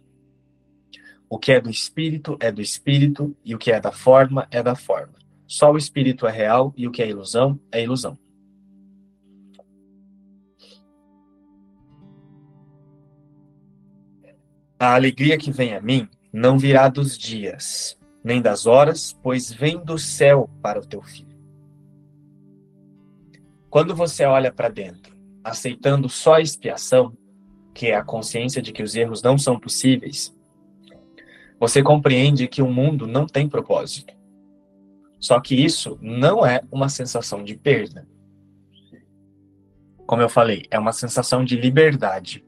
O 1.28 1.38
que 1.38 1.52
é 1.52 1.60
do 1.60 1.70
espírito 1.70 2.36
é 2.38 2.52
do 2.52 2.60
espírito, 2.60 3.36
e 3.44 3.54
o 3.54 3.58
que 3.58 3.72
é 3.72 3.80
da 3.80 3.90
forma 3.90 4.46
é 4.50 4.62
da 4.62 4.74
forma. 4.74 5.14
Só 5.46 5.72
o 5.72 5.76
espírito 5.76 6.26
é 6.26 6.30
real 6.30 6.72
e 6.76 6.86
o 6.86 6.90
que 6.90 7.02
é 7.02 7.08
ilusão 7.08 7.58
é 7.70 7.82
ilusão. 7.82 8.18
A 14.78 14.94
alegria 14.94 15.38
que 15.38 15.52
vem 15.52 15.74
a 15.74 15.80
mim 15.80 16.08
não 16.32 16.58
virá 16.58 16.88
dos 16.88 17.16
dias, 17.16 17.98
nem 18.22 18.42
das 18.42 18.66
horas, 18.66 19.12
pois 19.22 19.52
vem 19.52 19.78
do 19.78 19.98
céu 19.98 20.50
para 20.60 20.80
o 20.80 20.86
teu 20.86 21.02
filho. 21.02 21.34
Quando 23.70 23.94
você 23.94 24.24
olha 24.24 24.52
para 24.52 24.68
dentro 24.68 25.14
aceitando 25.44 26.08
só 26.08 26.34
a 26.34 26.40
expiação, 26.40 27.12
que 27.74 27.88
é 27.88 27.94
a 27.94 28.02
consciência 28.02 28.62
de 28.62 28.72
que 28.72 28.82
os 28.82 28.94
erros 28.94 29.22
não 29.22 29.36
são 29.36 29.60
possíveis, 29.60 30.34
você 31.60 31.82
compreende 31.82 32.48
que 32.48 32.62
o 32.62 32.70
mundo 32.70 33.06
não 33.06 33.26
tem 33.26 33.48
propósito. 33.48 34.14
Só 35.20 35.40
que 35.40 35.54
isso 35.54 35.98
não 36.00 36.44
é 36.44 36.62
uma 36.70 36.88
sensação 36.88 37.44
de 37.44 37.56
perda. 37.56 38.06
Como 40.06 40.20
eu 40.20 40.28
falei, 40.28 40.66
é 40.70 40.78
uma 40.78 40.92
sensação 40.92 41.44
de 41.44 41.56
liberdade. 41.56 42.44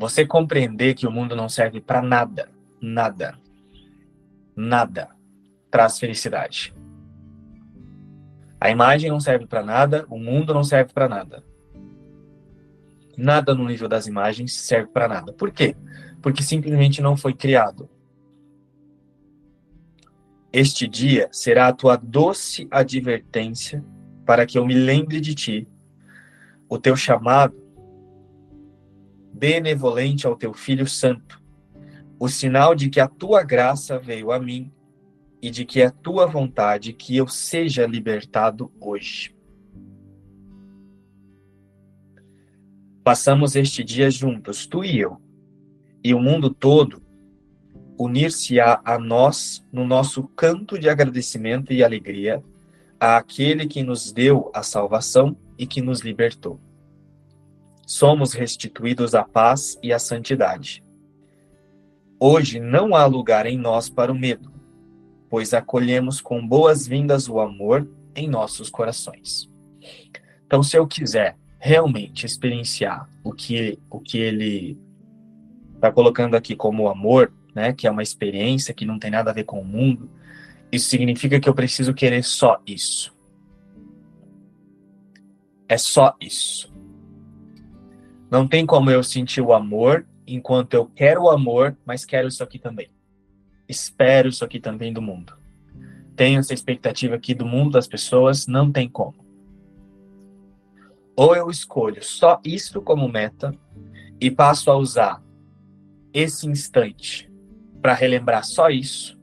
Você 0.00 0.24
compreender 0.24 0.94
que 0.94 1.06
o 1.06 1.12
mundo 1.12 1.36
não 1.36 1.46
serve 1.46 1.78
para 1.78 2.00
nada, 2.00 2.48
nada, 2.80 3.38
nada, 4.56 5.10
traz 5.70 5.98
felicidade. 5.98 6.74
A 8.58 8.70
imagem 8.70 9.10
não 9.10 9.20
serve 9.20 9.46
para 9.46 9.62
nada, 9.62 10.06
o 10.08 10.18
mundo 10.18 10.54
não 10.54 10.64
serve 10.64 10.90
para 10.94 11.06
nada. 11.06 11.44
Nada 13.14 13.54
no 13.54 13.66
nível 13.68 13.90
das 13.90 14.06
imagens 14.06 14.54
serve 14.54 14.88
para 14.90 15.06
nada. 15.06 15.34
Por 15.34 15.50
quê? 15.50 15.76
Porque 16.22 16.42
simplesmente 16.42 17.02
não 17.02 17.14
foi 17.14 17.34
criado. 17.34 17.86
Este 20.50 20.88
dia 20.88 21.28
será 21.30 21.68
a 21.68 21.74
tua 21.74 21.96
doce 21.96 22.66
advertência 22.70 23.84
para 24.24 24.46
que 24.46 24.56
eu 24.56 24.64
me 24.64 24.72
lembre 24.72 25.20
de 25.20 25.34
ti, 25.34 25.68
o 26.70 26.78
teu 26.78 26.96
chamado 26.96 27.69
benevolente 29.32 30.26
ao 30.26 30.36
teu 30.36 30.52
Filho 30.52 30.86
Santo, 30.86 31.40
o 32.18 32.28
sinal 32.28 32.74
de 32.74 32.90
que 32.90 33.00
a 33.00 33.08
tua 33.08 33.42
graça 33.42 33.98
veio 33.98 34.30
a 34.30 34.38
mim 34.38 34.70
e 35.40 35.50
de 35.50 35.64
que 35.64 35.80
é 35.80 35.90
tua 35.90 36.26
vontade 36.26 36.92
que 36.92 37.16
eu 37.16 37.26
seja 37.26 37.86
libertado 37.86 38.70
hoje. 38.80 39.34
Passamos 43.02 43.56
este 43.56 43.82
dia 43.82 44.10
juntos, 44.10 44.66
tu 44.66 44.84
e 44.84 44.98
eu, 44.98 45.20
e 46.04 46.12
o 46.14 46.20
mundo 46.20 46.50
todo 46.50 47.02
unir-se-á 47.98 48.80
a 48.82 48.98
nós 48.98 49.62
no 49.70 49.86
nosso 49.86 50.22
canto 50.28 50.78
de 50.78 50.88
agradecimento 50.88 51.70
e 51.70 51.84
alegria 51.84 52.42
àquele 52.98 53.66
que 53.66 53.82
nos 53.82 54.10
deu 54.10 54.50
a 54.54 54.62
salvação 54.62 55.36
e 55.58 55.66
que 55.66 55.82
nos 55.82 56.00
libertou. 56.00 56.58
Somos 57.90 58.34
restituídos 58.34 59.16
à 59.16 59.24
paz 59.24 59.76
e 59.82 59.92
à 59.92 59.98
santidade. 59.98 60.80
Hoje 62.20 62.60
não 62.60 62.94
há 62.94 63.04
lugar 63.04 63.46
em 63.46 63.58
nós 63.58 63.90
para 63.90 64.12
o 64.12 64.14
medo, 64.14 64.52
pois 65.28 65.52
acolhemos 65.52 66.20
com 66.20 66.46
boas-vindas 66.46 67.28
o 67.28 67.40
amor 67.40 67.90
em 68.14 68.28
nossos 68.28 68.70
corações. 68.70 69.50
Então, 70.46 70.62
se 70.62 70.76
eu 70.76 70.86
quiser 70.86 71.36
realmente 71.58 72.24
experienciar 72.24 73.10
o 73.24 73.32
que, 73.32 73.76
o 73.90 73.98
que 73.98 74.18
ele 74.18 74.78
está 75.74 75.90
colocando 75.90 76.36
aqui 76.36 76.54
como 76.54 76.88
amor, 76.88 77.32
né, 77.52 77.72
que 77.72 77.88
é 77.88 77.90
uma 77.90 78.04
experiência 78.04 78.72
que 78.72 78.86
não 78.86 79.00
tem 79.00 79.10
nada 79.10 79.32
a 79.32 79.34
ver 79.34 79.42
com 79.42 79.60
o 79.60 79.64
mundo, 79.64 80.08
isso 80.70 80.88
significa 80.88 81.40
que 81.40 81.48
eu 81.48 81.54
preciso 81.54 81.92
querer 81.92 82.22
só 82.22 82.62
isso. 82.64 83.12
É 85.68 85.76
só 85.76 86.14
isso. 86.20 86.69
Não 88.30 88.46
tem 88.46 88.64
como 88.64 88.90
eu 88.90 89.02
sentir 89.02 89.40
o 89.40 89.52
amor 89.52 90.06
enquanto 90.26 90.74
eu 90.74 90.86
quero 90.86 91.24
o 91.24 91.30
amor, 91.30 91.76
mas 91.84 92.04
quero 92.04 92.28
isso 92.28 92.42
aqui 92.42 92.58
também 92.58 92.88
espero 93.70 94.28
isso 94.28 94.44
aqui 94.44 94.58
também 94.58 94.92
do 94.92 95.00
mundo. 95.00 95.32
Tenho 96.16 96.40
essa 96.40 96.52
expectativa 96.52 97.14
aqui 97.14 97.34
do 97.34 97.46
mundo 97.46 97.72
das 97.72 97.86
pessoas, 97.86 98.46
não 98.46 98.70
tem 98.70 98.88
como. 98.88 99.24
Ou 101.16 101.36
eu 101.36 101.48
escolho 101.50 102.02
só 102.02 102.40
isso 102.44 102.82
como 102.82 103.08
meta 103.08 103.54
e 104.20 104.30
passo 104.30 104.70
a 104.70 104.76
usar 104.76 105.22
esse 106.12 106.46
instante 106.46 107.30
para 107.80 107.94
relembrar 107.94 108.44
só 108.44 108.68
isso 108.68 109.18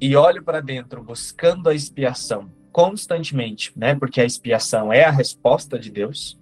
e 0.00 0.16
olho 0.16 0.42
para 0.42 0.60
dentro 0.60 1.02
buscando 1.02 1.68
a 1.68 1.74
expiação 1.74 2.50
constantemente, 2.72 3.72
né? 3.76 3.94
Porque 3.94 4.20
a 4.20 4.24
expiação 4.24 4.92
é 4.92 5.04
a 5.04 5.10
resposta 5.10 5.78
de 5.78 5.90
Deus. 5.90 6.40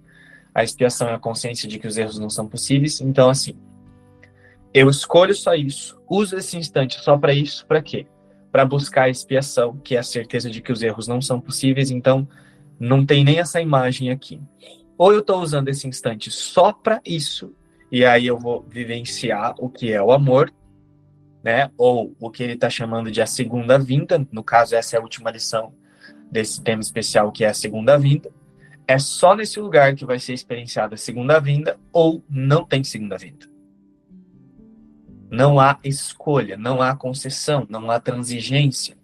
A 0.53 0.63
expiação 0.63 1.09
é 1.09 1.13
a 1.13 1.19
consciência 1.19 1.67
de 1.67 1.79
que 1.79 1.87
os 1.87 1.97
erros 1.97 2.19
não 2.19 2.29
são 2.29 2.47
possíveis. 2.47 3.01
Então, 3.01 3.29
assim, 3.29 3.55
eu 4.73 4.89
escolho 4.89 5.35
só 5.35 5.53
isso, 5.53 5.99
uso 6.09 6.35
esse 6.35 6.57
instante 6.57 6.99
só 6.99 7.17
para 7.17 7.33
isso, 7.33 7.65
para 7.67 7.81
quê? 7.81 8.07
Para 8.51 8.65
buscar 8.65 9.03
a 9.03 9.09
expiação, 9.09 9.77
que 9.77 9.95
é 9.95 9.99
a 9.99 10.03
certeza 10.03 10.49
de 10.49 10.61
que 10.61 10.71
os 10.71 10.81
erros 10.81 11.07
não 11.07 11.21
são 11.21 11.39
possíveis, 11.39 11.91
então 11.91 12.27
não 12.79 13.05
tem 13.05 13.23
nem 13.23 13.39
essa 13.39 13.61
imagem 13.61 14.09
aqui. 14.09 14.41
Ou 14.97 15.13
eu 15.13 15.19
estou 15.19 15.41
usando 15.41 15.69
esse 15.69 15.87
instante 15.87 16.31
só 16.31 16.73
para 16.73 16.99
isso, 17.05 17.55
e 17.91 18.03
aí 18.03 18.25
eu 18.25 18.37
vou 18.37 18.65
vivenciar 18.67 19.53
o 19.59 19.69
que 19.69 19.91
é 19.91 20.01
o 20.01 20.11
amor, 20.11 20.51
né? 21.43 21.69
Ou 21.77 22.15
o 22.19 22.31
que 22.31 22.41
ele 22.41 22.53
está 22.53 22.69
chamando 22.69 23.11
de 23.11 23.21
a 23.21 23.27
segunda 23.27 23.77
vinda, 23.77 24.25
no 24.31 24.43
caso, 24.43 24.75
essa 24.75 24.95
é 24.95 24.99
a 24.99 25.01
última 25.03 25.29
lição 25.29 25.73
desse 26.31 26.61
tema 26.63 26.81
especial, 26.81 27.31
que 27.31 27.43
é 27.43 27.49
a 27.49 27.53
segunda 27.53 27.97
vinda. 27.97 28.31
É 28.87 28.99
só 28.99 29.35
nesse 29.35 29.59
lugar 29.59 29.95
que 29.95 30.05
vai 30.05 30.19
ser 30.19 30.33
experienciada 30.33 30.95
a 30.95 30.97
segunda 30.97 31.39
vinda, 31.39 31.79
ou 31.91 32.23
não 32.29 32.65
tem 32.65 32.83
segunda 32.83 33.17
vinda. 33.17 33.47
Não 35.29 35.59
há 35.59 35.79
escolha, 35.83 36.57
não 36.57 36.81
há 36.81 36.95
concessão, 36.95 37.65
não 37.69 37.89
há 37.89 37.99
transigência. 37.99 38.97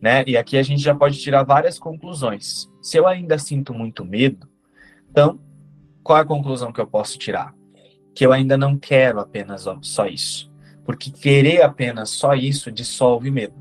Né? 0.00 0.22
E 0.26 0.36
aqui 0.36 0.58
a 0.58 0.62
gente 0.62 0.82
já 0.82 0.94
pode 0.94 1.18
tirar 1.18 1.42
várias 1.42 1.78
conclusões. 1.78 2.70
Se 2.82 2.98
eu 2.98 3.06
ainda 3.06 3.38
sinto 3.38 3.72
muito 3.72 4.04
medo, 4.04 4.46
então 5.10 5.40
qual 6.02 6.18
é 6.18 6.20
a 6.20 6.26
conclusão 6.26 6.70
que 6.70 6.80
eu 6.80 6.86
posso 6.86 7.18
tirar? 7.18 7.54
Que 8.14 8.26
eu 8.26 8.32
ainda 8.32 8.58
não 8.58 8.78
quero 8.78 9.18
apenas 9.18 9.66
só 9.80 10.06
isso. 10.06 10.52
Porque 10.84 11.10
querer 11.10 11.62
apenas 11.62 12.10
só 12.10 12.34
isso 12.34 12.70
dissolve 12.70 13.30
medo. 13.30 13.54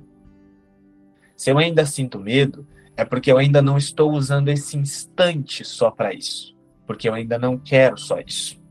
Se 1.37 1.49
eu 1.49 1.57
ainda 1.57 1.85
sinto 1.85 2.19
medo, 2.19 2.67
é 2.95 3.03
porque 3.03 3.31
eu 3.31 3.37
ainda 3.37 3.61
não 3.61 3.77
estou 3.77 4.11
usando 4.11 4.49
esse 4.49 4.77
instante 4.77 5.65
só 5.65 5.89
para 5.89 6.13
isso. 6.13 6.55
Porque 6.85 7.07
eu 7.07 7.13
ainda 7.13 7.39
não 7.39 7.57
quero 7.57 7.97
só 7.97 8.19
isso. 8.19 8.61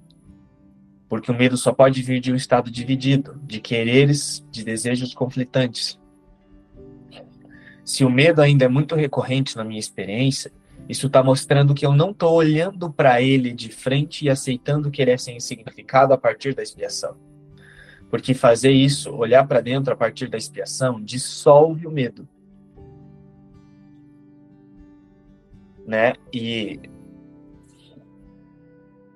Porque 1.09 1.31
o 1.31 1.35
medo 1.35 1.57
só 1.57 1.73
pode 1.73 2.01
vir 2.03 2.21
de 2.21 2.33
um 2.33 2.37
estado 2.37 2.71
dividido, 2.71 3.41
de 3.45 3.61
quereres, 3.61 4.45
de 4.51 4.65
desejos 4.65 5.13
conflitantes. 5.13 5.99
Se 7.85 8.05
o 8.05 8.11
medo 8.11 8.41
ainda 8.41 8.65
é 8.65 8.69
muito 8.69 8.95
recorrente 8.95 9.57
na 9.57 9.65
minha 9.65 9.81
experiência, 9.81 10.53
isso 10.89 11.07
está 11.07 11.23
mostrando 11.23 11.75
que 11.75 11.85
eu 11.85 11.93
não 11.93 12.11
estou 12.11 12.35
olhando 12.35 12.91
para 12.93 13.21
ele 13.21 13.53
de 13.53 13.69
frente 13.69 14.25
e 14.25 14.31
aceitando 14.31 14.91
que 14.91 15.03
ele 15.03 15.11
é 15.11 15.19
sem 15.19 15.39
significado 15.41 16.13
a 16.13 16.19
partir 16.19 16.55
da 16.55 16.63
expiação. 16.63 17.17
Porque 18.11 18.35
fazer 18.35 18.71
isso, 18.71 19.11
olhar 19.15 19.47
para 19.47 19.61
dentro 19.61 19.93
a 19.93 19.97
partir 19.97 20.29
da 20.29 20.37
expiação, 20.37 21.01
dissolve 21.01 21.87
o 21.87 21.91
medo. 21.91 22.29
Né? 25.87 26.15
E 26.33 26.81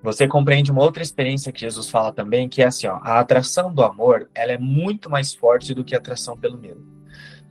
você 0.03 0.27
compreende 0.27 0.71
uma 0.71 0.83
outra 0.83 1.03
experiência 1.03 1.51
que 1.51 1.61
Jesus 1.61 1.89
fala 1.89 2.13
também, 2.13 2.47
que 2.47 2.61
é 2.61 2.67
assim, 2.67 2.87
ó, 2.87 2.99
a 3.01 3.19
atração 3.19 3.73
do 3.73 3.83
amor, 3.83 4.29
ela 4.33 4.51
é 4.51 4.57
muito 4.57 5.09
mais 5.09 5.33
forte 5.33 5.73
do 5.73 5.83
que 5.83 5.95
a 5.95 5.97
atração 5.97 6.37
pelo 6.37 6.57
medo. 6.57 6.81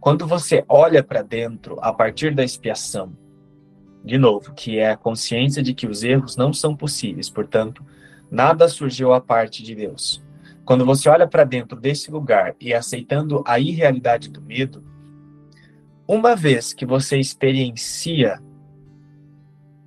Quando 0.00 0.26
você 0.26 0.64
olha 0.68 1.02
para 1.02 1.22
dentro 1.22 1.76
a 1.80 1.92
partir 1.92 2.34
da 2.34 2.44
expiação, 2.44 3.12
de 4.04 4.16
novo, 4.16 4.54
que 4.54 4.78
é 4.78 4.90
a 4.90 4.96
consciência 4.96 5.62
de 5.62 5.74
que 5.74 5.86
os 5.86 6.04
erros 6.04 6.36
não 6.36 6.52
são 6.52 6.76
possíveis, 6.76 7.28
portanto, 7.28 7.84
nada 8.30 8.68
surgiu 8.68 9.12
à 9.12 9.20
parte 9.20 9.62
de 9.62 9.74
Deus. 9.74 10.24
Quando 10.64 10.86
você 10.86 11.08
olha 11.08 11.26
para 11.26 11.44
dentro 11.44 11.78
desse 11.78 12.10
lugar 12.10 12.54
e 12.60 12.72
aceitando 12.72 13.42
a 13.46 13.58
irrealidade 13.58 14.30
do 14.30 14.40
medo, 14.40 14.84
uma 16.06 16.36
vez 16.36 16.72
que 16.72 16.86
você 16.86 17.18
experiencia 17.18 18.40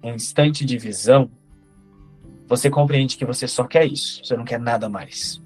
um 0.04 0.14
instante 0.14 0.66
de 0.66 0.78
visão, 0.78 1.30
você 2.48 2.70
compreende 2.70 3.18
que 3.18 3.26
você 3.26 3.48
só 3.48 3.66
quer 3.66 3.86
isso, 3.86 4.24
você 4.24 4.36
não 4.36 4.46
quer 4.46 4.60
nada 4.60 4.90
mais. 4.90 5.42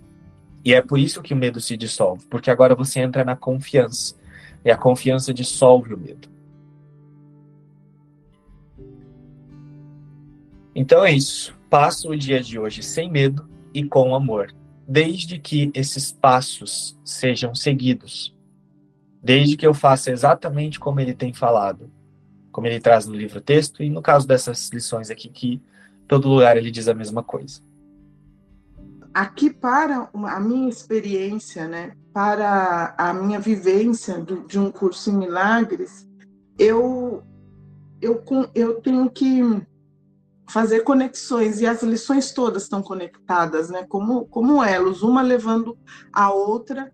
E 0.64 0.74
é 0.74 0.82
por 0.82 0.98
isso 0.98 1.22
que 1.22 1.34
o 1.34 1.38
medo 1.38 1.60
se 1.60 1.76
dissolve, 1.76 2.26
porque 2.28 2.50
agora 2.50 2.74
você 2.74 3.02
entra 3.02 3.26
na 3.26 3.36
confiança. 3.36 4.16
E 4.64 4.72
a 4.72 4.78
confiança 4.78 5.34
dissolve 5.34 5.94
o 5.94 5.98
medo. 5.98 6.30
Então 10.74 11.04
é 11.04 11.12
isso. 11.12 11.54
Passo 11.70 12.10
o 12.10 12.18
dia 12.18 12.42
de 12.42 12.58
hoje 12.58 12.82
sem 12.82 13.12
medo 13.12 13.50
e 13.74 13.84
com 13.84 14.16
amor, 14.16 14.54
desde 14.88 15.38
que 15.38 15.70
esses 15.74 16.12
passos 16.12 16.98
sejam 17.04 17.54
seguidos. 17.54 18.34
Desde 19.22 19.58
que 19.58 19.66
eu 19.66 19.74
faça 19.74 20.12
exatamente 20.12 20.80
como 20.80 21.00
ele 21.00 21.14
tem 21.14 21.34
falado, 21.34 21.92
como 22.54 22.68
ele 22.68 22.80
traz 22.80 23.06
no 23.06 23.14
livro 23.16 23.42
texto 23.42 23.84
e 23.84 23.90
no 23.90 24.02
caso 24.02 24.26
dessas 24.26 24.70
lições 24.70 25.10
aqui 25.10 25.28
que 25.28 25.62
todo 26.08 26.30
lugar 26.30 26.56
ele 26.56 26.72
diz 26.72 26.88
a 26.88 26.94
mesma 26.94 27.22
coisa. 27.22 27.60
Aqui 29.14 29.50
para 29.50 30.10
a 30.14 30.40
minha 30.40 30.70
experiência, 30.70 31.68
né, 31.68 31.98
para 32.14 32.96
a 32.98 33.14
minha 33.14 33.40
vivência 33.40 34.20
do, 34.20 34.48
de 34.48 34.58
um 34.58 34.72
curso 34.72 35.10
em 35.10 35.18
milagres, 35.18 36.08
eu 36.58 37.24
eu, 38.02 38.24
eu 38.54 38.82
tenho 38.82 39.10
que 39.10 39.42
fazer 40.50 40.82
conexões 40.82 41.62
e 41.62 41.66
as 41.66 41.82
lições 41.82 42.32
todas 42.32 42.64
estão 42.64 42.84
conectadas, 42.84 43.70
né? 43.70 43.86
Como, 43.88 44.26
como 44.26 44.64
elos, 44.64 45.02
uma 45.02 45.22
levando 45.22 45.78
a 46.12 46.32
outra 46.32 46.92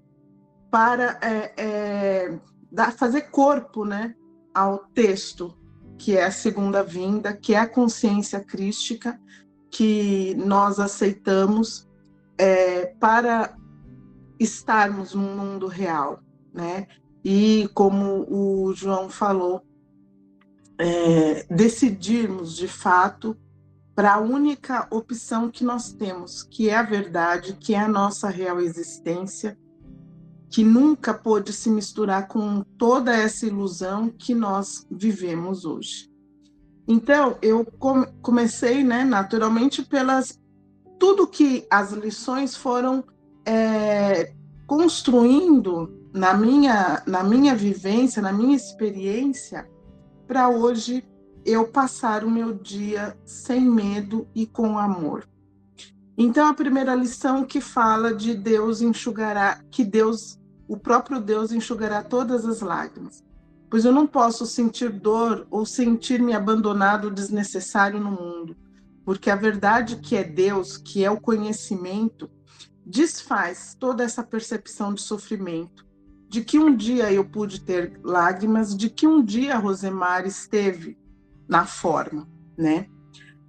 para 0.69 1.17
é, 1.21 1.53
é, 1.57 2.39
dar, 2.71 2.93
fazer 2.93 3.23
corpo, 3.23 3.83
né, 3.83 4.15
ao 4.53 4.79
texto 4.93 5.55
que 5.97 6.15
é 6.15 6.25
a 6.25 6.31
segunda 6.31 6.81
vinda, 6.81 7.33
que 7.33 7.53
é 7.53 7.59
a 7.59 7.67
consciência 7.67 8.39
crística 8.39 9.19
que 9.69 10.33
nós 10.35 10.79
aceitamos 10.79 11.87
é, 12.37 12.85
para 12.99 13.55
estarmos 14.39 15.13
num 15.13 15.35
mundo 15.35 15.67
real, 15.67 16.21
né? 16.53 16.87
E 17.23 17.69
como 17.73 18.25
o 18.29 18.73
João 18.73 19.09
falou, 19.09 19.61
é, 20.77 21.45
decidirmos 21.53 22.55
de 22.55 22.67
fato 22.67 23.37
para 23.93 24.13
a 24.13 24.19
única 24.19 24.87
opção 24.89 25.51
que 25.51 25.65
nós 25.65 25.91
temos, 25.91 26.41
que 26.41 26.69
é 26.69 26.77
a 26.77 26.83
verdade, 26.83 27.57
que 27.59 27.75
é 27.75 27.79
a 27.79 27.87
nossa 27.89 28.29
real 28.29 28.61
existência, 28.61 29.57
que 30.49 30.63
nunca 30.63 31.13
pôde 31.13 31.53
se 31.53 31.69
misturar 31.69 32.27
com 32.27 32.63
toda 32.77 33.15
essa 33.15 33.45
ilusão 33.45 34.09
que 34.09 34.33
nós 34.33 34.85
vivemos 34.89 35.63
hoje. 35.65 36.09
Então, 36.87 37.37
eu 37.41 37.65
comecei, 38.21 38.83
né, 38.83 39.03
naturalmente, 39.03 39.83
pelas 39.83 40.39
tudo 40.97 41.27
que 41.27 41.65
as 41.69 41.91
lições 41.91 42.55
foram 42.55 43.03
é, 43.45 44.33
construindo 44.65 45.99
na 46.13 46.33
minha, 46.33 47.03
na 47.05 47.23
minha 47.23 47.55
vivência, 47.55 48.21
na 48.21 48.33
minha 48.33 48.55
experiência, 48.55 49.69
para 50.27 50.49
hoje 50.49 51.03
eu 51.45 51.67
passar 51.67 52.23
o 52.23 52.29
meu 52.29 52.53
dia 52.53 53.15
sem 53.25 53.61
medo 53.61 54.27
e 54.35 54.45
com 54.45 54.77
amor. 54.77 55.27
Então 56.21 56.49
a 56.49 56.53
primeira 56.53 56.93
lição 56.93 57.45
que 57.45 57.61
fala 57.61 58.13
de 58.13 58.35
Deus 58.35 58.81
enxugará, 58.81 59.63
que 59.71 59.85
Deus, 59.85 60.37
o 60.67 60.75
próprio 60.75 61.21
Deus 61.21 61.53
enxugará 61.53 62.03
todas 62.03 62.45
as 62.45 62.59
lágrimas. 62.59 63.23
Pois 63.69 63.85
eu 63.85 63.93
não 63.93 64.05
posso 64.05 64.45
sentir 64.45 64.91
dor 64.91 65.47
ou 65.49 65.65
sentir-me 65.65 66.33
abandonado 66.33 67.09
desnecessário 67.09 68.01
no 68.01 68.11
mundo, 68.11 68.53
porque 69.05 69.29
a 69.29 69.35
verdade 69.37 69.95
que 69.95 70.17
é 70.17 70.23
Deus, 70.25 70.75
que 70.75 71.05
é 71.05 71.09
o 71.09 71.21
conhecimento, 71.21 72.29
desfaz 72.85 73.73
toda 73.79 74.03
essa 74.03 74.21
percepção 74.21 74.93
de 74.93 75.01
sofrimento, 75.01 75.87
de 76.27 76.43
que 76.43 76.59
um 76.59 76.75
dia 76.75 77.13
eu 77.13 77.23
pude 77.23 77.61
ter 77.61 77.97
lágrimas, 78.03 78.75
de 78.75 78.89
que 78.89 79.07
um 79.07 79.23
dia 79.23 79.57
Rosemar 79.57 80.27
esteve 80.27 80.97
na 81.47 81.65
forma, 81.65 82.27
né? 82.57 82.89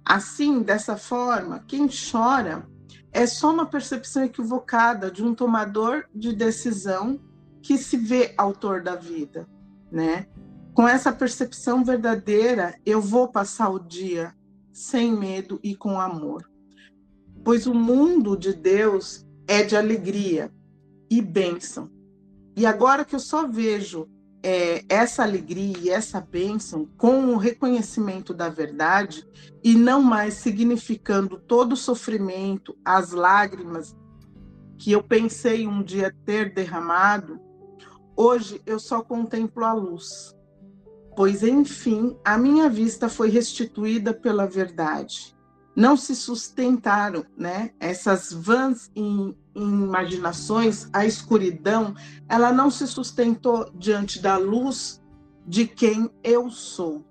Assim, 0.05 0.61
dessa 0.61 0.97
forma, 0.97 1.63
quem 1.67 1.87
chora 1.87 2.67
é 3.11 3.25
só 3.25 3.51
uma 3.51 3.65
percepção 3.65 4.23
equivocada 4.23 5.11
de 5.11 5.23
um 5.23 5.35
tomador 5.35 6.05
de 6.13 6.33
decisão 6.33 7.19
que 7.61 7.77
se 7.77 7.97
vê 7.97 8.33
autor 8.37 8.81
da 8.81 8.95
vida, 8.95 9.47
né? 9.91 10.27
Com 10.73 10.87
essa 10.87 11.11
percepção 11.11 11.83
verdadeira, 11.83 12.75
eu 12.85 13.01
vou 13.01 13.27
passar 13.27 13.69
o 13.69 13.79
dia 13.79 14.33
sem 14.71 15.11
medo 15.11 15.59
e 15.61 15.75
com 15.75 15.99
amor. 15.99 16.49
Pois 17.43 17.67
o 17.67 17.73
mundo 17.73 18.37
de 18.37 18.53
Deus 18.53 19.25
é 19.47 19.63
de 19.63 19.75
alegria 19.75 20.51
e 21.09 21.21
bênção. 21.21 21.89
E 22.55 22.65
agora 22.65 23.03
que 23.03 23.15
eu 23.15 23.19
só 23.19 23.47
vejo 23.47 24.07
é, 24.43 24.83
essa 24.89 25.23
alegria 25.23 25.77
e 25.77 25.89
essa 25.89 26.19
bênção 26.19 26.87
com 26.97 27.27
o 27.27 27.37
reconhecimento 27.37 28.33
da 28.33 28.49
verdade 28.49 29.27
e 29.63 29.75
não 29.75 30.01
mais 30.01 30.35
significando 30.35 31.39
todo 31.39 31.73
o 31.73 31.77
sofrimento, 31.77 32.75
as 32.83 33.11
lágrimas 33.11 33.95
que 34.77 34.91
eu 34.91 35.03
pensei 35.03 35.67
um 35.67 35.83
dia 35.83 36.15
ter 36.25 36.53
derramado, 36.53 37.39
hoje 38.15 38.61
eu 38.65 38.79
só 38.79 39.03
contemplo 39.03 39.63
a 39.63 39.73
luz, 39.73 40.35
pois 41.15 41.43
enfim 41.43 42.17
a 42.25 42.37
minha 42.37 42.67
vista 42.69 43.07
foi 43.07 43.29
restituída 43.29 44.13
pela 44.13 44.47
verdade 44.47 45.35
não 45.75 45.95
se 45.95 46.15
sustentaram, 46.15 47.25
né? 47.37 47.71
Essas 47.79 48.31
vãs 48.31 48.91
em 49.55 49.83
imaginações, 49.83 50.89
a 50.93 51.05
escuridão, 51.05 51.93
ela 52.27 52.51
não 52.51 52.71
se 52.71 52.87
sustentou 52.87 53.69
diante 53.75 54.21
da 54.21 54.37
luz 54.37 55.01
de 55.45 55.67
quem 55.67 56.09
eu 56.23 56.49
sou, 56.49 57.05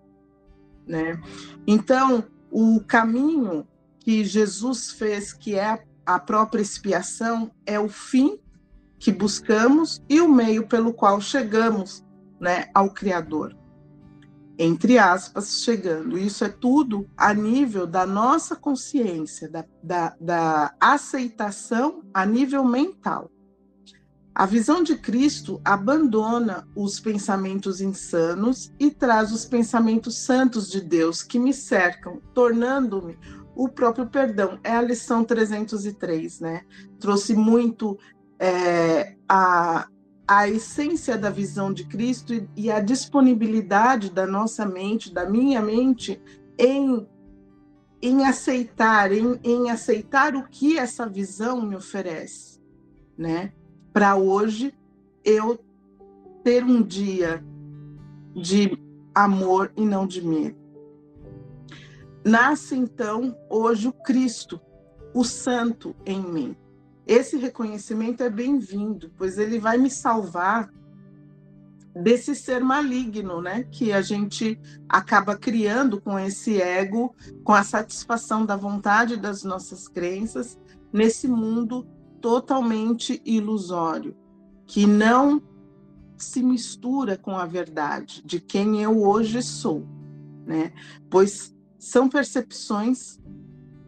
né? 0.86 1.20
Então, 1.66 2.24
o 2.50 2.80
caminho 2.80 3.66
que 3.98 4.24
Jesus 4.24 4.90
fez, 4.90 5.32
que 5.32 5.54
é 5.54 5.84
a 6.06 6.18
própria 6.18 6.62
expiação, 6.62 7.50
é 7.66 7.78
o 7.78 7.88
fim 7.88 8.38
que 8.98 9.12
buscamos 9.12 10.02
e 10.08 10.20
o 10.20 10.28
meio 10.28 10.66
pelo 10.66 10.92
qual 10.92 11.20
chegamos, 11.20 12.04
né, 12.40 12.68
ao 12.74 12.90
Criador 12.90 13.59
entre 14.62 14.98
aspas, 14.98 15.62
chegando. 15.62 16.18
Isso 16.18 16.44
é 16.44 16.48
tudo 16.50 17.08
a 17.16 17.32
nível 17.32 17.86
da 17.86 18.04
nossa 18.06 18.54
consciência, 18.54 19.48
da, 19.48 19.64
da, 19.82 20.14
da, 20.20 20.74
aceitação 20.78 22.02
a 22.12 22.26
nível 22.26 22.62
mental. 22.62 23.30
A 24.34 24.44
visão 24.44 24.82
de 24.82 24.98
Cristo 24.98 25.62
abandona 25.64 26.68
os 26.76 27.00
pensamentos 27.00 27.80
insanos 27.80 28.70
e 28.78 28.90
traz 28.90 29.32
os 29.32 29.46
pensamentos 29.46 30.18
santos 30.18 30.70
de 30.70 30.82
Deus 30.82 31.22
que 31.22 31.38
me 31.38 31.54
cercam, 31.54 32.20
tornando-me 32.34 33.18
o 33.56 33.66
próprio 33.66 34.08
perdão. 34.08 34.60
É 34.62 34.72
a 34.72 34.82
lição 34.82 35.24
303, 35.24 36.38
né? 36.40 36.64
Trouxe 36.98 37.34
muito 37.34 37.98
é, 38.38 39.16
a, 39.26 39.88
a 40.30 40.48
essência 40.48 41.18
da 41.18 41.28
visão 41.28 41.72
de 41.72 41.84
Cristo 41.84 42.32
e 42.56 42.70
a 42.70 42.78
disponibilidade 42.78 44.12
da 44.12 44.28
nossa 44.28 44.64
mente, 44.64 45.12
da 45.12 45.28
minha 45.28 45.60
mente, 45.60 46.22
em, 46.56 47.04
em 48.00 48.24
aceitar, 48.24 49.10
em, 49.10 49.40
em 49.42 49.72
aceitar 49.72 50.36
o 50.36 50.46
que 50.46 50.78
essa 50.78 51.04
visão 51.08 51.60
me 51.60 51.74
oferece, 51.74 52.60
né? 53.18 53.52
Para 53.92 54.14
hoje 54.14 54.72
eu 55.24 55.58
ter 56.44 56.62
um 56.62 56.80
dia 56.80 57.44
de 58.32 58.78
amor 59.12 59.72
e 59.76 59.84
não 59.84 60.06
de 60.06 60.24
medo. 60.24 60.56
Nasce 62.24 62.76
então 62.76 63.36
hoje 63.50 63.88
o 63.88 63.92
Cristo, 63.92 64.60
o 65.12 65.24
Santo 65.24 65.92
em 66.06 66.22
mim. 66.22 66.56
Esse 67.10 67.36
reconhecimento 67.36 68.22
é 68.22 68.30
bem-vindo, 68.30 69.10
pois 69.18 69.36
ele 69.36 69.58
vai 69.58 69.76
me 69.76 69.90
salvar 69.90 70.72
desse 71.92 72.36
ser 72.36 72.62
maligno, 72.62 73.42
né? 73.42 73.64
Que 73.64 73.90
a 73.90 74.00
gente 74.00 74.56
acaba 74.88 75.36
criando 75.36 76.00
com 76.00 76.16
esse 76.16 76.62
ego, 76.62 77.12
com 77.42 77.52
a 77.52 77.64
satisfação 77.64 78.46
da 78.46 78.54
vontade 78.54 79.16
das 79.16 79.42
nossas 79.42 79.88
crenças, 79.88 80.56
nesse 80.92 81.26
mundo 81.26 81.84
totalmente 82.20 83.20
ilusório, 83.24 84.16
que 84.64 84.86
não 84.86 85.42
se 86.16 86.44
mistura 86.44 87.18
com 87.18 87.36
a 87.36 87.44
verdade 87.44 88.22
de 88.24 88.38
quem 88.38 88.80
eu 88.84 89.02
hoje 89.02 89.42
sou, 89.42 89.84
né? 90.46 90.72
Pois 91.10 91.52
são 91.76 92.08
percepções 92.08 93.18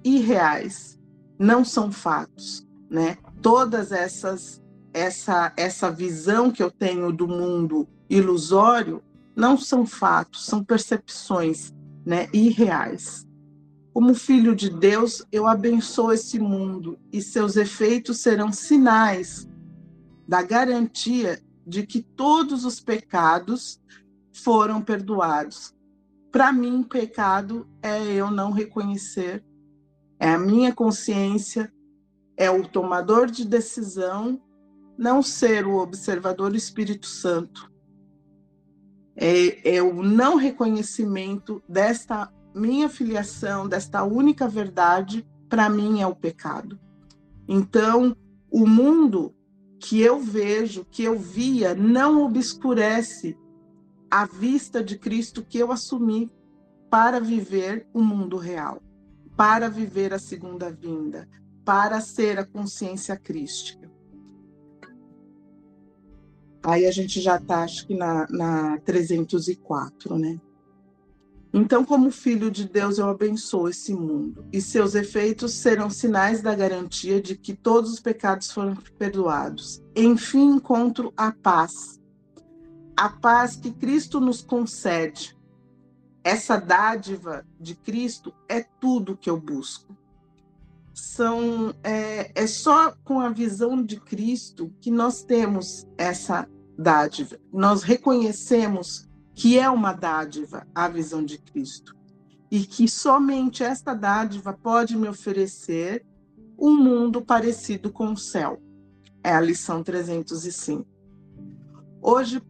irreais, 0.02 0.98
não 1.38 1.64
são 1.64 1.92
fatos 1.92 2.66
né? 2.92 3.16
Todas 3.40 3.90
essas 3.90 4.62
essa 4.92 5.54
essa 5.56 5.90
visão 5.90 6.50
que 6.50 6.62
eu 6.62 6.70
tenho 6.70 7.10
do 7.10 7.26
mundo 7.26 7.88
ilusório 8.10 9.02
não 9.34 9.56
são 9.56 9.86
fatos, 9.86 10.44
são 10.44 10.62
percepções, 10.62 11.72
né, 12.04 12.28
irreais. 12.34 13.26
Como 13.94 14.14
filho 14.14 14.54
de 14.54 14.68
Deus, 14.68 15.24
eu 15.32 15.46
abençoo 15.46 16.12
esse 16.12 16.38
mundo 16.38 16.98
e 17.10 17.22
seus 17.22 17.56
efeitos 17.56 18.18
serão 18.18 18.52
sinais 18.52 19.48
da 20.28 20.42
garantia 20.42 21.40
de 21.66 21.86
que 21.86 22.02
todos 22.02 22.66
os 22.66 22.78
pecados 22.78 23.80
foram 24.32 24.82
perdoados. 24.82 25.74
Para 26.30 26.52
mim, 26.52 26.82
pecado 26.82 27.66
é 27.82 28.02
eu 28.04 28.30
não 28.30 28.50
reconhecer, 28.50 29.42
é 30.18 30.30
a 30.30 30.38
minha 30.38 30.74
consciência 30.74 31.72
é 32.42 32.50
o 32.50 32.66
tomador 32.66 33.30
de 33.30 33.46
decisão, 33.46 34.40
não 34.98 35.22
ser 35.22 35.64
o 35.64 35.76
observador 35.76 36.56
Espírito 36.56 37.06
Santo. 37.06 37.70
É, 39.14 39.76
é 39.76 39.80
o 39.82 40.02
não 40.02 40.34
reconhecimento 40.34 41.62
desta 41.68 42.32
minha 42.52 42.88
filiação, 42.88 43.68
desta 43.68 44.02
única 44.02 44.48
verdade, 44.48 45.24
para 45.48 45.68
mim 45.68 46.00
é 46.00 46.06
o 46.06 46.16
pecado. 46.16 46.80
Então, 47.46 48.16
o 48.50 48.66
mundo 48.66 49.32
que 49.78 50.00
eu 50.00 50.18
vejo, 50.18 50.84
que 50.90 51.04
eu 51.04 51.16
via, 51.16 51.76
não 51.76 52.24
obscurece 52.24 53.38
a 54.10 54.26
vista 54.26 54.82
de 54.82 54.98
Cristo 54.98 55.44
que 55.48 55.58
eu 55.58 55.70
assumi 55.70 56.28
para 56.90 57.20
viver 57.20 57.86
o 57.94 58.02
mundo 58.02 58.36
real, 58.36 58.82
para 59.36 59.68
viver 59.68 60.12
a 60.12 60.18
segunda 60.18 60.72
vinda, 60.72 61.28
para 61.64 62.00
ser 62.00 62.38
a 62.38 62.44
consciência 62.44 63.16
crística. 63.16 63.90
Aí 66.62 66.86
a 66.86 66.92
gente 66.92 67.20
já 67.20 67.36
está, 67.36 67.64
acho 67.64 67.86
que 67.86 67.94
na, 67.94 68.26
na 68.30 68.78
304, 68.78 70.16
né? 70.16 70.40
Então, 71.54 71.84
como 71.84 72.10
filho 72.10 72.50
de 72.50 72.66
Deus, 72.66 72.96
eu 72.96 73.10
abençoo 73.10 73.68
esse 73.68 73.92
mundo, 73.92 74.46
e 74.50 74.60
seus 74.60 74.94
efeitos 74.94 75.52
serão 75.52 75.90
sinais 75.90 76.40
da 76.40 76.54
garantia 76.54 77.20
de 77.20 77.36
que 77.36 77.54
todos 77.54 77.92
os 77.92 78.00
pecados 78.00 78.50
foram 78.50 78.74
perdoados. 78.98 79.82
Enfim, 79.94 80.54
encontro 80.54 81.12
a 81.14 81.30
paz. 81.30 82.00
A 82.96 83.10
paz 83.10 83.56
que 83.56 83.70
Cristo 83.70 84.18
nos 84.18 84.40
concede. 84.40 85.36
Essa 86.24 86.56
dádiva 86.56 87.44
de 87.60 87.74
Cristo 87.74 88.32
é 88.48 88.62
tudo 88.62 89.16
que 89.16 89.28
eu 89.28 89.38
busco. 89.38 89.94
São, 90.94 91.74
é, 91.82 92.30
é 92.34 92.46
só 92.46 92.92
com 93.04 93.20
a 93.20 93.30
visão 93.30 93.82
de 93.82 93.98
Cristo 93.98 94.72
que 94.80 94.90
nós 94.90 95.22
temos 95.22 95.86
essa 95.96 96.48
dádiva. 96.76 97.38
Nós 97.52 97.82
reconhecemos 97.82 99.08
que 99.34 99.58
é 99.58 99.68
uma 99.68 99.92
dádiva 99.92 100.66
a 100.74 100.88
visão 100.88 101.24
de 101.24 101.38
Cristo 101.38 101.96
e 102.50 102.66
que 102.66 102.86
somente 102.86 103.64
esta 103.64 103.94
dádiva 103.94 104.52
pode 104.52 104.96
me 104.96 105.08
oferecer 105.08 106.04
um 106.58 106.76
mundo 106.76 107.22
parecido 107.22 107.90
com 107.90 108.12
o 108.12 108.16
céu. 108.16 108.60
É 109.24 109.32
a 109.32 109.40
lição 109.40 109.82
305. 109.82 110.86
Hoje 112.00 112.42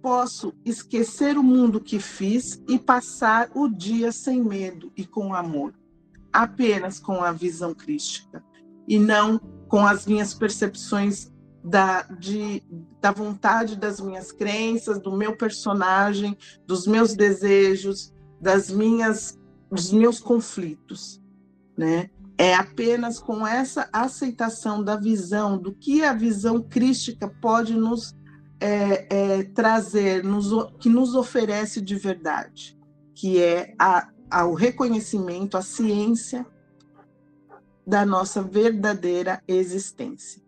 posso 0.00 0.54
esquecer 0.64 1.36
o 1.36 1.42
mundo 1.42 1.80
que 1.80 1.98
fiz 1.98 2.62
e 2.68 2.78
passar 2.78 3.50
o 3.54 3.68
dia 3.68 4.12
sem 4.12 4.42
medo 4.42 4.92
e 4.96 5.04
com 5.04 5.34
amor, 5.34 5.74
apenas 6.32 6.98
com 6.98 7.22
a 7.22 7.32
visão 7.32 7.74
crística 7.74 8.42
e 8.86 8.98
não 8.98 9.38
com 9.68 9.86
as 9.86 10.06
minhas 10.06 10.32
percepções 10.32 11.30
da, 11.62 12.02
de, 12.02 12.62
da 13.00 13.12
vontade 13.12 13.76
das 13.76 14.00
minhas 14.00 14.32
crenças, 14.32 14.98
do 15.00 15.14
meu 15.14 15.36
personagem, 15.36 16.36
dos 16.66 16.86
meus 16.86 17.14
desejos, 17.14 18.12
das 18.40 18.70
minhas, 18.70 19.38
dos 19.70 19.92
meus 19.92 20.20
conflitos, 20.20 21.20
né? 21.76 22.10
É 22.40 22.54
apenas 22.54 23.18
com 23.18 23.44
essa 23.44 23.88
aceitação 23.92 24.82
da 24.82 24.94
visão, 24.94 25.58
do 25.58 25.74
que 25.74 26.04
a 26.04 26.12
visão 26.12 26.62
crística 26.62 27.28
pode 27.28 27.74
nos 27.74 28.16
é, 28.60 29.06
é, 29.10 29.42
trazer, 29.42 30.22
nos, 30.22 30.48
que 30.78 30.88
nos 30.88 31.16
oferece 31.16 31.80
de 31.80 31.96
verdade, 31.96 32.78
que 33.12 33.42
é 33.42 33.74
a, 33.76 34.08
a, 34.30 34.46
o 34.46 34.54
reconhecimento, 34.54 35.56
a 35.56 35.62
ciência 35.62 36.46
da 37.86 38.04
nossa 38.04 38.42
verdadeira 38.42 39.42
existência. 39.48 40.42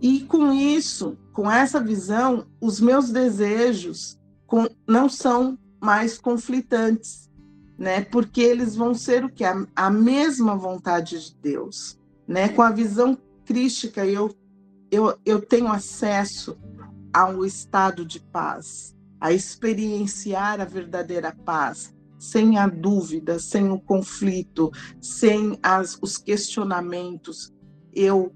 E 0.00 0.20
com 0.20 0.52
isso, 0.52 1.18
com 1.32 1.50
essa 1.50 1.80
visão, 1.80 2.46
os 2.60 2.80
meus 2.80 3.10
desejos 3.10 4.18
não 4.86 5.08
são 5.08 5.58
mais 5.80 6.18
conflitantes, 6.18 7.30
né? 7.76 8.02
Porque 8.02 8.40
eles 8.40 8.74
vão 8.74 8.94
ser 8.94 9.24
o 9.24 9.28
que 9.28 9.44
a, 9.44 9.66
a 9.74 9.90
mesma 9.90 10.56
vontade 10.56 11.26
de 11.26 11.36
Deus, 11.36 11.98
né? 12.26 12.48
Com 12.48 12.62
a 12.62 12.70
visão 12.70 13.18
crística, 13.44 14.06
eu 14.06 14.34
eu, 14.90 15.18
eu 15.24 15.40
tenho 15.40 15.68
acesso 15.68 16.58
ao 17.12 17.44
estado 17.44 18.04
de 18.04 18.20
paz, 18.20 18.96
a 19.20 19.32
experienciar 19.32 20.60
a 20.60 20.64
verdadeira 20.64 21.34
paz, 21.44 21.94
sem 22.18 22.58
a 22.58 22.66
dúvida, 22.66 23.38
sem 23.38 23.70
o 23.70 23.78
conflito, 23.78 24.70
sem 25.00 25.58
as, 25.62 25.98
os 26.02 26.18
questionamentos. 26.18 27.52
Eu 27.92 28.34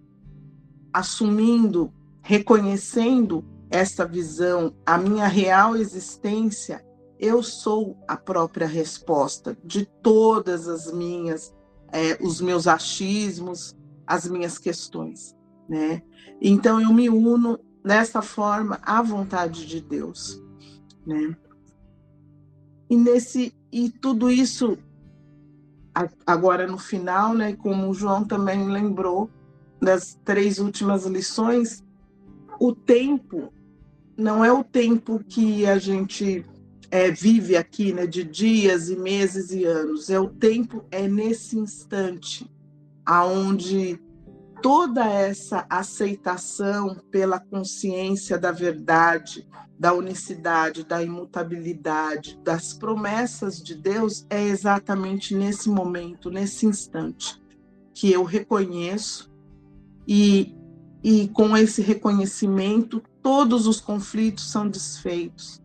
assumindo, 0.93 1.93
reconhecendo 2.23 3.45
essa 3.71 4.07
visão, 4.07 4.75
a 4.85 4.99
minha 4.99 5.27
real 5.27 5.77
existência, 5.77 6.85
eu 7.19 7.43
sou 7.43 7.97
a 8.07 8.17
própria 8.17 8.67
resposta 8.67 9.57
de 9.65 9.87
todas 9.87 10.69
as 10.69 10.93
minhas, 10.93 11.55
é, 11.93 12.19
os 12.21 12.41
meus 12.41 12.67
achismos, 12.67 13.77
as 14.07 14.29
minhas 14.29 14.59
questões, 14.59 15.35
né? 15.69 16.03
Então 16.41 16.81
eu 16.81 16.93
me 16.93 17.09
uno 17.09 17.59
dessa 17.83 18.21
forma 18.21 18.79
à 18.83 19.01
vontade 19.01 19.67
de 19.67 19.81
Deus, 19.81 20.43
né? 21.07 21.37
E 22.91 22.97
nesse 22.97 23.55
e 23.73 23.89
tudo 23.89 24.31
isso 24.31 24.77
agora 26.27 26.67
no 26.67 26.79
final, 26.79 27.35
né? 27.35 27.55
Como 27.55 27.89
o 27.89 27.95
João 27.95 28.25
também 28.25 28.69
lembrou, 28.69 29.31
das 29.81 30.17
três 30.25 30.59
últimas 30.59 31.05
lições, 31.07 31.83
o 32.61 32.73
tempo 32.73 33.53
não 34.17 34.45
é 34.45 34.53
o 34.53 34.63
tempo 34.63 35.19
que 35.27 35.67
a 35.67 35.79
gente 35.79 36.45
é, 36.91 37.11
vive 37.11 37.57
aqui, 37.57 37.93
né, 37.93 38.07
de 38.07 38.23
dias 38.23 38.89
e 38.89 38.97
meses 38.97 39.51
e 39.51 39.65
anos. 39.65 40.09
É 40.09 40.21
o 40.21 40.29
tempo 40.29 40.85
é 40.91 41.09
nesse 41.09 41.59
instante, 41.59 42.49
aonde 43.05 43.99
toda 44.63 45.05
essa 45.05 45.67
aceitação 45.69 46.97
pela 47.11 47.41
consciência 47.41 48.39
da 48.39 48.53
verdade, 48.53 49.47
da 49.77 49.93
unicidade, 49.93 50.85
da 50.85 51.03
imutabilidade, 51.03 52.39
das 52.45 52.73
promessas 52.73 53.61
de 53.61 53.75
Deus 53.75 54.25
é 54.31 54.41
exatamente 54.41 55.35
nesse 55.35 55.69
momento, 55.69 56.31
nesse 56.31 56.65
instante 56.65 57.43
que 57.93 58.11
eu 58.11 58.23
reconheço 58.23 59.31
e, 60.07 60.57
e 61.03 61.29
com 61.29 61.57
esse 61.57 61.83
reconhecimento, 61.83 63.03
todos 63.21 63.67
os 63.67 63.81
conflitos 63.81 64.51
são 64.51 64.69
desfeitos. 64.69 65.61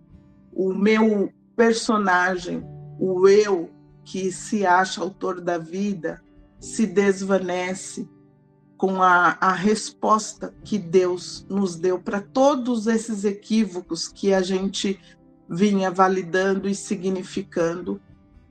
O 0.52 0.74
meu 0.74 1.32
personagem, 1.56 2.64
o 3.00 3.28
eu 3.28 3.70
que 4.04 4.32
se 4.32 4.66
acha 4.66 5.02
autor 5.02 5.40
da 5.40 5.58
vida, 5.58 6.22
se 6.60 6.88
desvanece 6.88 8.10
com 8.78 9.02
a, 9.02 9.38
a 9.42 9.52
resposta 9.52 10.54
que 10.64 10.78
Deus 10.78 11.46
nos 11.50 11.76
deu 11.76 12.00
para 12.00 12.22
todos 12.22 12.86
esses 12.88 13.26
equívocos 13.26 14.08
que 14.08 14.34
a 14.34 14.42
gente 14.42 15.00
vinha 15.50 15.90
validando 15.90 16.70
e 16.70 16.76
significando, 16.76 18.00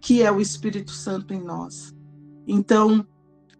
que 0.01 0.23
é 0.23 0.33
o 0.33 0.41
Espírito 0.41 0.91
Santo 0.91 1.33
em 1.33 1.41
nós. 1.41 1.95
Então, 2.47 3.07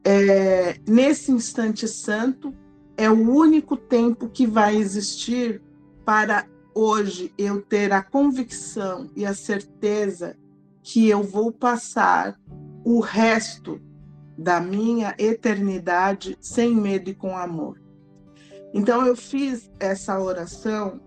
é, 0.05 0.79
nesse 0.89 1.31
instante 1.33 1.87
santo, 1.87 2.55
é 2.97 3.11
o 3.11 3.31
único 3.31 3.77
tempo 3.77 4.29
que 4.29 4.47
vai 4.47 4.77
existir 4.77 5.63
para 6.05 6.47
hoje 6.75 7.33
eu 7.37 7.63
ter 7.63 7.93
a 7.93 8.03
convicção 8.03 9.11
e 9.15 9.25
a 9.25 9.35
certeza 9.35 10.37
que 10.83 11.09
eu 11.09 11.23
vou 11.23 11.53
passar 11.53 12.39
o 12.85 13.01
resto 13.01 13.81
da 14.37 14.61
minha 14.61 15.15
eternidade 15.19 16.37
sem 16.41 16.75
medo 16.75 17.11
e 17.11 17.15
com 17.15 17.37
amor. 17.37 17.81
Então 18.75 19.07
eu 19.07 19.17
fiz 19.17 19.71
essa 19.81 20.19
oração 20.21 21.01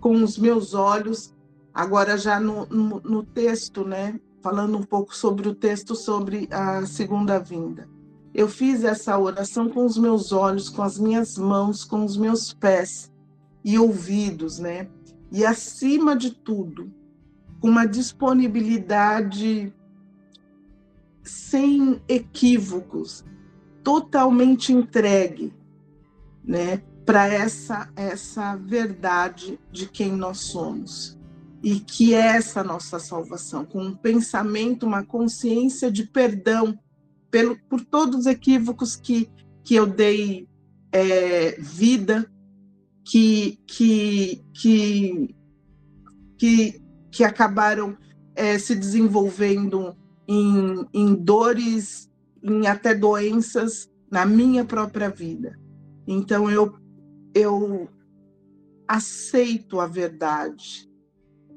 com 0.00 0.22
os 0.22 0.36
meus 0.36 0.74
olhos, 0.74 1.34
agora 1.72 2.18
já 2.18 2.40
no, 2.40 2.66
no, 2.66 3.00
no 3.00 3.22
texto, 3.22 3.84
né? 3.84 4.18
Falando 4.42 4.76
um 4.76 4.82
pouco 4.82 5.16
sobre 5.16 5.48
o 5.48 5.54
texto 5.54 5.94
sobre 5.94 6.48
a 6.50 6.84
segunda 6.84 7.38
vinda. 7.38 7.88
Eu 8.34 8.48
fiz 8.48 8.82
essa 8.82 9.16
oração 9.16 9.68
com 9.68 9.86
os 9.86 9.96
meus 9.96 10.32
olhos, 10.32 10.68
com 10.68 10.82
as 10.82 10.98
minhas 10.98 11.38
mãos, 11.38 11.84
com 11.84 12.04
os 12.04 12.16
meus 12.16 12.52
pés 12.52 13.10
e 13.64 13.78
ouvidos, 13.78 14.58
né? 14.58 14.88
E 15.30 15.46
acima 15.46 16.16
de 16.16 16.32
tudo, 16.32 16.92
com 17.60 17.68
uma 17.68 17.86
disponibilidade 17.86 19.72
sem 21.24 22.00
equívocos, 22.08 23.24
totalmente 23.82 24.72
entregue, 24.72 25.52
né, 26.44 26.82
para 27.04 27.26
essa 27.26 27.90
essa 27.96 28.56
verdade 28.56 29.58
de 29.72 29.86
quem 29.86 30.12
nós 30.12 30.40
somos. 30.40 31.18
E 31.62 31.80
que 31.80 32.12
é 32.12 32.36
essa 32.36 32.62
nossa 32.62 32.98
salvação, 32.98 33.64
com 33.64 33.82
um 33.82 33.96
pensamento, 33.96 34.84
uma 34.84 35.02
consciência 35.02 35.90
de 35.90 36.06
perdão 36.06 36.78
pelo, 37.30 37.58
por 37.68 37.80
todos 37.82 38.20
os 38.20 38.26
equívocos 38.26 38.96
que, 38.96 39.30
que 39.64 39.74
eu 39.74 39.86
dei 39.86 40.46
é, 40.92 41.52
vida, 41.58 42.30
que, 43.04 43.58
que, 43.66 44.44
que, 44.52 45.34
que, 46.38 46.82
que 47.10 47.24
acabaram 47.24 47.96
é, 48.34 48.58
se 48.58 48.74
desenvolvendo 48.74 49.96
em, 50.28 50.86
em 50.94 51.14
dores, 51.14 52.10
em 52.42 52.66
até 52.66 52.94
doenças 52.94 53.90
na 54.10 54.26
minha 54.26 54.64
própria 54.64 55.10
vida. 55.10 55.58
Então 56.06 56.50
eu, 56.50 56.74
eu 57.34 57.88
aceito 58.88 59.80
a 59.80 59.86
verdade 59.86 60.88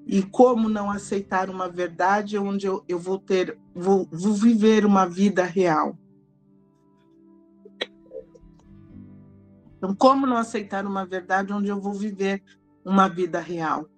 E 0.08 0.24
como 0.24 0.70
não 0.70 0.90
aceitar 0.90 1.50
uma 1.50 1.68
verdade 1.68 2.38
onde 2.38 2.66
eu, 2.66 2.84
eu 2.88 2.98
vou 2.98 3.20
ter, 3.20 3.60
vou, 3.76 4.08
vou 4.10 4.34
viver 4.34 4.86
uma 4.86 5.06
vida 5.06 5.44
real? 5.44 5.98
Então, 9.78 9.94
como 9.94 10.26
não 10.26 10.38
aceitar 10.38 10.86
uma 10.86 11.06
verdade 11.06 11.54
onde 11.54 11.68
eu 11.70 11.80
vou 11.82 11.94
viver 11.94 12.42
uma 12.86 13.10
vida 13.10 13.40
real? 13.40 13.90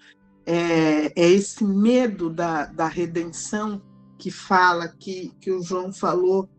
É, 0.45 1.07
é 1.15 1.29
esse 1.29 1.63
medo 1.63 2.29
da, 2.29 2.65
da 2.65 2.87
redenção 2.87 3.81
que 4.19 4.29
fala, 4.29 4.89
que, 4.89 5.31
que 5.39 5.49
o 5.49 5.63
João 5.63 5.93
falou, 5.93 6.49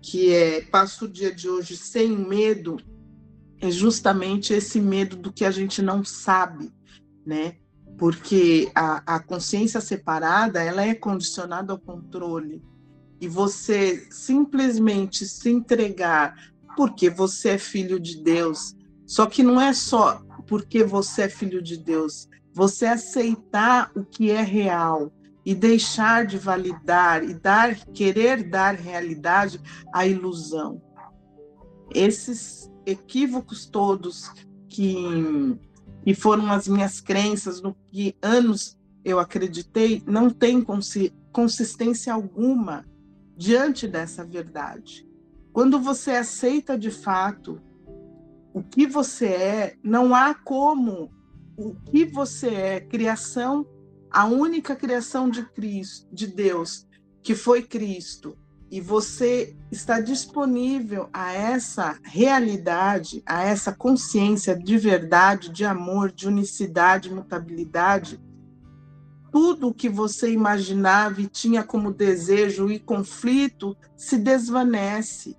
que 0.00 0.32
é 0.32 0.62
passa 0.62 1.04
o 1.04 1.08
dia 1.08 1.32
de 1.32 1.48
hoje 1.48 1.76
sem 1.76 2.16
medo, 2.16 2.78
é 3.60 3.70
justamente 3.70 4.54
esse 4.54 4.80
medo 4.80 5.14
do 5.14 5.30
que 5.30 5.44
a 5.44 5.50
gente 5.50 5.82
não 5.82 6.02
sabe, 6.02 6.72
né? 7.24 7.56
Porque 7.98 8.72
a, 8.74 9.16
a 9.16 9.20
consciência 9.20 9.80
separada, 9.80 10.62
ela 10.62 10.82
é 10.82 10.94
condicionada 10.94 11.72
ao 11.72 11.78
controle. 11.78 12.62
E 13.20 13.28
você 13.28 14.08
simplesmente 14.10 15.26
se 15.26 15.50
entregar 15.50 16.34
porque 16.76 17.10
você 17.10 17.50
é 17.50 17.58
filho 17.58 18.00
de 18.00 18.20
Deus. 18.20 18.74
Só 19.06 19.26
que 19.26 19.42
não 19.42 19.60
é 19.60 19.74
só 19.74 20.20
porque 20.48 20.82
você 20.82 21.22
é 21.22 21.28
filho 21.28 21.62
de 21.62 21.76
Deus. 21.76 22.28
Você 22.54 22.86
aceitar 22.86 23.92
o 23.94 24.04
que 24.04 24.30
é 24.30 24.42
real 24.42 25.12
e 25.44 25.54
deixar 25.54 26.24
de 26.26 26.38
validar 26.38 27.24
e 27.24 27.34
dar, 27.34 27.74
querer 27.86 28.48
dar 28.48 28.74
realidade 28.74 29.60
à 29.92 30.06
ilusão. 30.06 30.80
Esses 31.94 32.70
equívocos 32.86 33.66
todos 33.66 34.30
que, 34.68 34.94
que 36.04 36.14
foram 36.14 36.50
as 36.50 36.68
minhas 36.68 37.00
crenças, 37.00 37.60
no 37.60 37.76
que 37.90 38.16
anos 38.22 38.78
eu 39.04 39.18
acreditei, 39.18 40.02
não 40.06 40.30
tem 40.30 40.64
consistência 41.32 42.12
alguma 42.12 42.86
diante 43.36 43.88
dessa 43.88 44.24
verdade. 44.24 45.06
Quando 45.52 45.78
você 45.80 46.12
aceita 46.12 46.78
de 46.78 46.90
fato 46.90 47.60
o 48.54 48.62
que 48.62 48.86
você 48.86 49.26
é, 49.26 49.76
não 49.82 50.14
há 50.14 50.34
como 50.34 51.10
o 51.56 51.74
que 51.74 52.04
você 52.04 52.48
é, 52.48 52.80
criação, 52.80 53.66
a 54.12 54.26
única 54.26 54.76
criação 54.76 55.28
de 55.28 55.44
Cristo, 55.44 56.06
de 56.12 56.26
Deus, 56.26 56.86
que 57.22 57.34
foi 57.34 57.62
Cristo, 57.62 58.36
e 58.70 58.80
você 58.80 59.56
está 59.70 60.00
disponível 60.00 61.08
a 61.12 61.32
essa 61.32 61.98
realidade, 62.02 63.22
a 63.26 63.42
essa 63.42 63.72
consciência 63.72 64.56
de 64.56 64.78
verdade, 64.78 65.50
de 65.50 65.64
amor, 65.64 66.10
de 66.10 66.26
unicidade, 66.26 67.12
mutabilidade, 67.12 68.20
tudo 69.30 69.68
o 69.68 69.74
que 69.74 69.88
você 69.88 70.30
imaginava 70.30 71.20
e 71.20 71.26
tinha 71.26 71.62
como 71.62 71.92
desejo 71.92 72.70
e 72.70 72.78
conflito 72.78 73.76
se 73.96 74.18
desvanece 74.18 75.36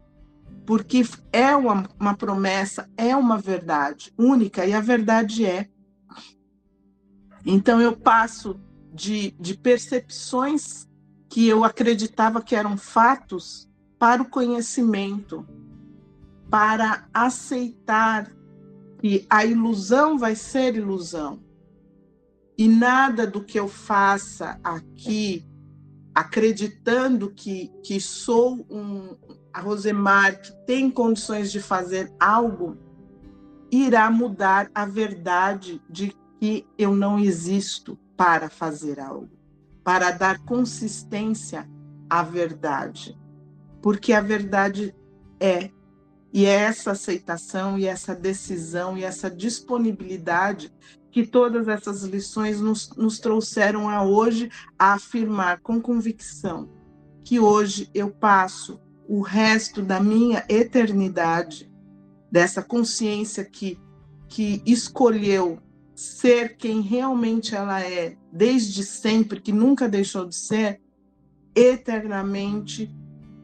porque 0.65 1.03
é 1.31 1.55
uma, 1.55 1.87
uma 1.99 2.15
promessa, 2.15 2.89
é 2.97 3.15
uma 3.15 3.37
verdade 3.37 4.13
única, 4.17 4.65
e 4.65 4.73
a 4.73 4.79
verdade 4.79 5.45
é. 5.45 5.67
Então 7.45 7.81
eu 7.81 7.95
passo 7.95 8.59
de, 8.93 9.31
de 9.39 9.57
percepções 9.57 10.87
que 11.27 11.47
eu 11.47 11.63
acreditava 11.63 12.43
que 12.43 12.55
eram 12.55 12.77
fatos 12.77 13.67
para 13.97 14.21
o 14.21 14.29
conhecimento, 14.29 15.47
para 16.49 17.07
aceitar 17.11 18.31
que 18.99 19.25
a 19.27 19.43
ilusão 19.43 20.17
vai 20.17 20.35
ser 20.35 20.75
ilusão. 20.75 21.41
E 22.55 22.67
nada 22.67 23.25
do 23.25 23.43
que 23.43 23.59
eu 23.59 23.67
faça 23.67 24.59
aqui, 24.63 25.43
acreditando 26.13 27.31
que, 27.31 27.71
que 27.83 27.99
sou 27.99 28.63
um, 28.69 29.17
a 29.51 29.59
Rosemar, 29.59 30.39
que 30.39 30.51
tem 30.67 30.91
condições 30.91 31.51
de 31.51 31.59
fazer 31.59 32.13
algo, 32.19 32.77
irá 33.71 34.11
mudar 34.11 34.69
a 34.75 34.85
verdade 34.85 35.81
de 35.89 36.15
que 36.39 36.67
eu 36.77 36.95
não 36.95 37.17
existo 37.17 37.97
para 38.23 38.49
fazer 38.49 39.01
algo, 39.01 39.29
para 39.83 40.09
dar 40.11 40.39
consistência 40.45 41.69
à 42.09 42.23
verdade. 42.23 43.19
Porque 43.81 44.13
a 44.13 44.21
verdade 44.21 44.95
é, 45.41 45.69
e 46.31 46.45
é 46.45 46.53
essa 46.53 46.91
aceitação, 46.91 47.77
e 47.77 47.85
essa 47.85 48.15
decisão, 48.15 48.97
e 48.97 49.03
essa 49.03 49.29
disponibilidade 49.29 50.73
que 51.11 51.27
todas 51.27 51.67
essas 51.67 52.03
lições 52.03 52.61
nos, 52.61 52.95
nos 52.95 53.19
trouxeram 53.19 53.89
a 53.89 54.05
hoje 54.05 54.49
a 54.79 54.93
afirmar 54.93 55.59
com 55.59 55.81
convicção 55.81 56.69
que 57.25 57.41
hoje 57.41 57.89
eu 57.93 58.09
passo 58.09 58.79
o 59.05 59.19
resto 59.19 59.81
da 59.81 59.99
minha 59.99 60.45
eternidade, 60.47 61.69
dessa 62.31 62.63
consciência 62.63 63.43
que, 63.43 63.77
que 64.29 64.63
escolheu 64.65 65.59
ser 65.95 66.57
quem 66.57 66.81
realmente 66.81 67.55
ela 67.55 67.81
é, 67.81 68.17
desde 68.31 68.83
sempre, 68.83 69.39
que 69.39 69.51
nunca 69.51 69.87
deixou 69.87 70.25
de 70.25 70.35
ser, 70.35 70.81
eternamente 71.55 72.93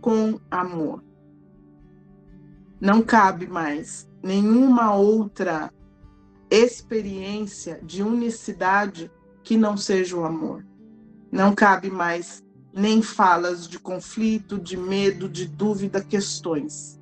com 0.02 0.39
amor. 0.50 1.04
Não 2.82 3.02
cabe 3.02 3.45
mais 3.45 4.10
nenhuma 4.24 4.95
outra 4.95 5.72
experiência 6.50 7.80
de 7.84 8.02
unicidade 8.02 9.12
que 9.43 9.58
não 9.58 9.78
seja 9.78 10.16
o 10.18 10.26
amor. 10.26 10.66
Não 11.32 11.54
cabe 11.54 11.91
mais 11.91 12.43
nem 12.74 13.02
falas 13.02 13.68
de 13.68 13.78
conflito, 13.78 14.58
de 14.58 14.78
medo, 14.78 15.28
de 15.28 15.45
dúvida, 15.47 16.04
questões, 16.04 17.00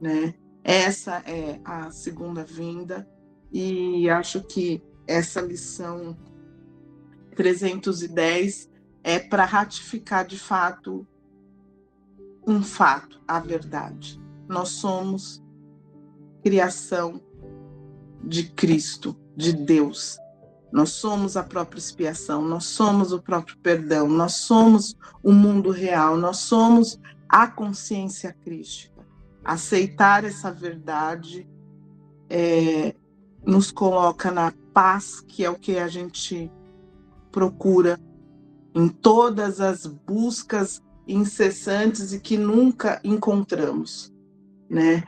né? 0.00 0.34
Essa 0.62 1.22
é 1.26 1.60
a 1.64 1.90
segunda 1.90 2.44
vinda 2.44 3.06
e 3.52 4.08
acho 4.10 4.42
que 4.42 4.82
essa 5.06 5.40
lição 5.40 6.16
310 7.34 8.70
é 9.02 9.18
para 9.18 9.44
ratificar 9.44 10.26
de 10.26 10.38
fato 10.38 11.06
um 12.46 12.62
fato, 12.62 13.20
a 13.28 13.38
verdade. 13.38 14.20
Nós 14.48 14.70
somos 14.70 15.42
criação 16.42 17.20
de 18.24 18.44
Cristo, 18.44 19.16
de 19.36 19.52
Deus. 19.52 20.18
Nós 20.72 20.90
somos 20.90 21.36
a 21.36 21.42
própria 21.42 21.78
expiação, 21.78 22.42
nós 22.42 22.64
somos 22.64 23.12
o 23.12 23.22
próprio 23.22 23.56
perdão, 23.58 24.08
nós 24.08 24.34
somos 24.34 24.96
o 25.22 25.32
mundo 25.32 25.70
real, 25.70 26.16
nós 26.16 26.38
somos 26.38 26.98
a 27.28 27.46
consciência 27.46 28.32
crística. 28.44 29.06
Aceitar 29.44 30.24
essa 30.24 30.50
verdade 30.50 31.48
é, 32.28 32.94
nos 33.48 33.70
coloca 33.70 34.30
na 34.30 34.52
paz, 34.74 35.22
que 35.22 35.42
é 35.42 35.48
o 35.48 35.58
que 35.58 35.78
a 35.78 35.88
gente 35.88 36.52
procura 37.32 37.98
em 38.74 38.88
todas 38.90 39.58
as 39.58 39.86
buscas 39.86 40.82
incessantes 41.06 42.12
e 42.12 42.20
que 42.20 42.36
nunca 42.36 43.00
encontramos, 43.02 44.12
né? 44.68 45.02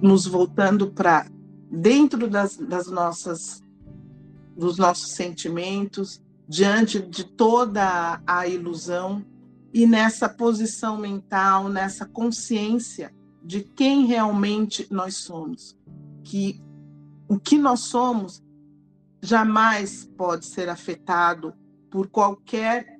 Nos 0.00 0.26
voltando 0.26 0.90
para 0.90 1.26
dentro 1.70 2.30
das, 2.30 2.56
das 2.56 2.86
nossas 2.86 3.62
dos 4.56 4.78
nossos 4.78 5.12
sentimentos, 5.12 6.22
diante 6.48 6.98
de 6.98 7.24
toda 7.24 8.22
a 8.26 8.46
ilusão 8.46 9.22
e 9.72 9.86
nessa 9.86 10.30
posição 10.30 10.96
mental, 10.96 11.68
nessa 11.68 12.06
consciência 12.06 13.12
de 13.44 13.60
quem 13.60 14.06
realmente 14.06 14.86
nós 14.90 15.16
somos. 15.16 15.76
Que 16.24 16.60
o 17.32 17.38
que 17.38 17.56
nós 17.56 17.80
somos 17.80 18.42
jamais 19.22 20.04
pode 20.16 20.46
ser 20.46 20.68
afetado 20.68 21.54
por 21.90 22.08
qualquer 22.08 22.98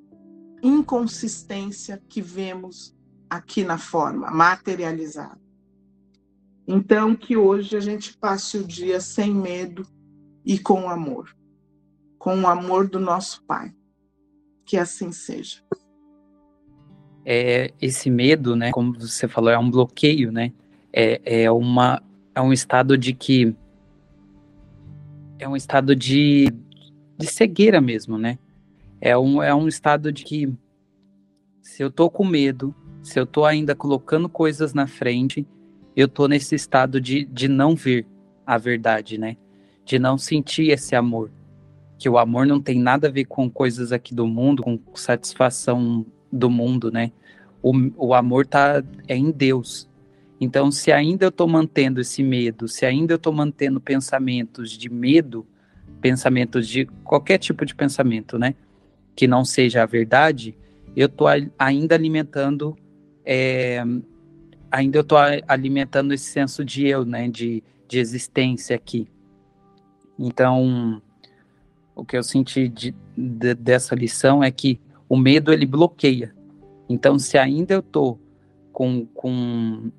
inconsistência 0.63 2.03
que 2.09 2.23
vemos 2.23 2.95
aqui 3.29 3.65
na 3.65 3.79
forma 3.79 4.31
materializada. 4.31 5.41
Então, 6.67 7.17
que 7.17 7.37
hoje 7.37 7.77
a 7.77 7.81
gente 7.81 8.17
passe 8.17 8.59
o 8.59 8.65
dia 8.65 9.01
sem 9.01 9.35
medo 9.35 9.85
e 10.45 10.59
com 10.59 10.89
amor 10.89 11.35
com 12.23 12.41
o 12.41 12.47
amor 12.47 12.87
do 12.87 13.01
nosso 13.01 13.43
Pai. 13.43 13.75
Que 14.65 14.77
assim 14.77 15.11
seja. 15.11 15.59
É, 17.27 17.73
esse 17.81 18.09
medo, 18.09 18.55
né, 18.55 18.71
como 18.71 18.95
você 18.95 19.27
falou, 19.27 19.51
é 19.51 19.59
um 19.59 19.69
bloqueio, 19.69 20.31
né? 20.31 20.53
É, 20.93 21.43
é, 21.43 21.51
uma, 21.51 22.01
é 22.33 22.41
um 22.41 22.53
estado 22.53 22.97
de 22.97 23.13
que. 23.13 23.57
É 25.43 25.49
um 25.49 25.57
estado 25.57 25.97
de, 25.97 26.47
de 27.19 27.27
cegueira 27.27 27.81
mesmo, 27.81 28.17
né? 28.17 28.39
É 29.01 29.19
um, 29.19 29.43
é 29.43 29.53
um 29.53 29.67
estado 29.67 30.13
de 30.13 30.23
que 30.23 30.55
se 31.61 31.83
eu 31.83 31.91
tô 31.91 32.09
com 32.09 32.25
medo, 32.25 32.73
se 33.03 33.19
eu 33.19 33.27
tô 33.27 33.45
ainda 33.45 33.75
colocando 33.75 34.29
coisas 34.29 34.73
na 34.73 34.87
frente, 34.87 35.45
eu 35.97 36.07
tô 36.07 36.29
nesse 36.29 36.55
estado 36.55 37.01
de, 37.01 37.25
de 37.25 37.49
não 37.49 37.75
ver 37.75 38.07
a 38.47 38.57
verdade, 38.57 39.19
né? 39.19 39.37
De 39.85 39.99
não 39.99 40.17
sentir 40.17 40.71
esse 40.71 40.95
amor 40.95 41.29
que 41.99 42.09
o 42.09 42.19
amor 42.19 42.47
não 42.47 42.61
tem 42.61 42.79
nada 42.79 43.09
a 43.09 43.11
ver 43.11 43.25
com 43.25 43.51
coisas 43.51 43.91
aqui 43.91 44.15
do 44.15 44.29
mundo, 44.29 44.63
com 44.63 44.79
satisfação 44.95 46.07
do 46.31 46.49
mundo, 46.49 46.89
né? 46.89 47.11
O, 47.61 47.73
o 47.97 48.15
amor 48.15 48.47
tá 48.47 48.81
é 49.09 49.17
em 49.17 49.33
Deus. 49.33 49.91
Então, 50.45 50.73
se 50.73 50.91
ainda 50.91 51.27
eu 51.27 51.29
estou 51.29 51.47
mantendo 51.47 52.01
esse 52.01 52.21
medo, 52.21 52.67
se 52.67 52.85
ainda 52.85 53.13
eu 53.13 53.17
estou 53.17 53.33
mantendo 53.33 53.81
pensamentos 53.81 54.73
de 54.73 54.89
medo, 54.89 55.47
pensamentos 56.01 56.67
de 56.67 56.85
qualquer 57.05 57.39
tipo 57.39 57.65
de 57.65 57.73
pensamento, 57.73 58.37
né? 58.37 58.57
Que 59.15 59.29
não 59.29 59.45
seja 59.45 59.85
a 59.85 59.87
verdade, 59.87 60.59
eu 60.97 61.07
estou 61.07 61.29
ainda 61.57 61.95
alimentando, 61.95 62.77
é, 63.25 63.85
ainda 64.69 64.99
eu 64.99 65.03
estou 65.03 65.17
alimentando 65.47 66.13
esse 66.13 66.25
senso 66.25 66.65
de 66.65 66.89
eu, 66.89 67.05
né? 67.05 67.29
De, 67.29 67.63
de 67.87 68.01
existência 68.01 68.75
aqui. 68.75 69.07
Então, 70.19 71.01
o 71.95 72.05
que 72.05 72.17
eu 72.17 72.23
senti 72.25 72.67
de, 72.69 72.93
de, 73.17 73.55
dessa 73.55 73.95
lição 73.95 74.43
é 74.43 74.51
que 74.51 74.81
o 75.09 75.17
medo 75.17 75.53
ele 75.53 75.67
bloqueia. 75.67 76.35
Então, 76.89 77.17
se 77.17 77.39
ainda 77.39 77.75
eu 77.75 77.79
estou 77.79 78.21
com, 78.73 79.07
com 79.07 79.93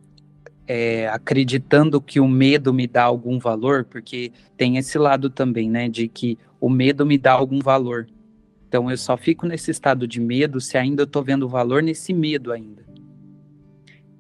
é, 0.68 1.08
acreditando 1.10 2.02
que 2.02 2.20
o 2.20 2.28
medo 2.28 2.74
me 2.74 2.88
dá 2.88 3.04
algum 3.04 3.38
valor, 3.38 3.86
porque 3.86 4.32
tem 4.56 4.78
esse 4.78 4.98
lado 4.98 5.30
também, 5.30 5.70
né, 5.70 5.90
de 5.90 6.08
que 6.08 6.38
o 6.60 6.70
medo 6.70 7.06
me 7.06 7.18
dá 7.18 7.34
algum 7.34 7.60
valor. 7.60 8.08
Então 8.68 8.90
eu 8.90 8.98
só 8.98 9.18
fico 9.18 9.46
nesse 9.46 9.70
estado 9.70 10.08
de 10.08 10.20
medo 10.20 10.60
se 10.60 10.78
ainda 10.78 11.04
eu 11.04 11.08
tô 11.08 11.22
vendo 11.22 11.48
valor 11.48 11.84
nesse 11.84 12.14
medo 12.14 12.52
ainda. 12.52 12.84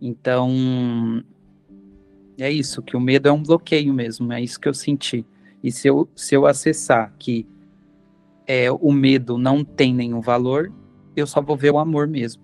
Então 0.01 1.23
é 2.37 2.51
isso, 2.51 2.81
que 2.81 2.97
o 2.97 2.99
medo 2.99 3.29
é 3.29 3.31
um 3.31 3.41
bloqueio 3.41 3.93
mesmo, 3.93 4.33
é 4.33 4.41
isso 4.41 4.59
que 4.59 4.67
eu 4.67 4.73
senti. 4.73 5.25
E 5.63 5.71
se 5.71 5.87
eu, 5.87 6.09
se 6.13 6.35
eu 6.35 6.45
acessar 6.45 7.13
que 7.17 7.47
é, 8.45 8.69
o 8.69 8.91
medo 8.91 9.37
não 9.37 9.63
tem 9.63 9.93
nenhum 9.93 10.19
valor, 10.19 10.71
eu 11.15 11.25
só 11.25 11.41
vou 11.41 11.55
ver 11.55 11.71
o 11.71 11.79
amor 11.79 12.07
mesmo. 12.07 12.42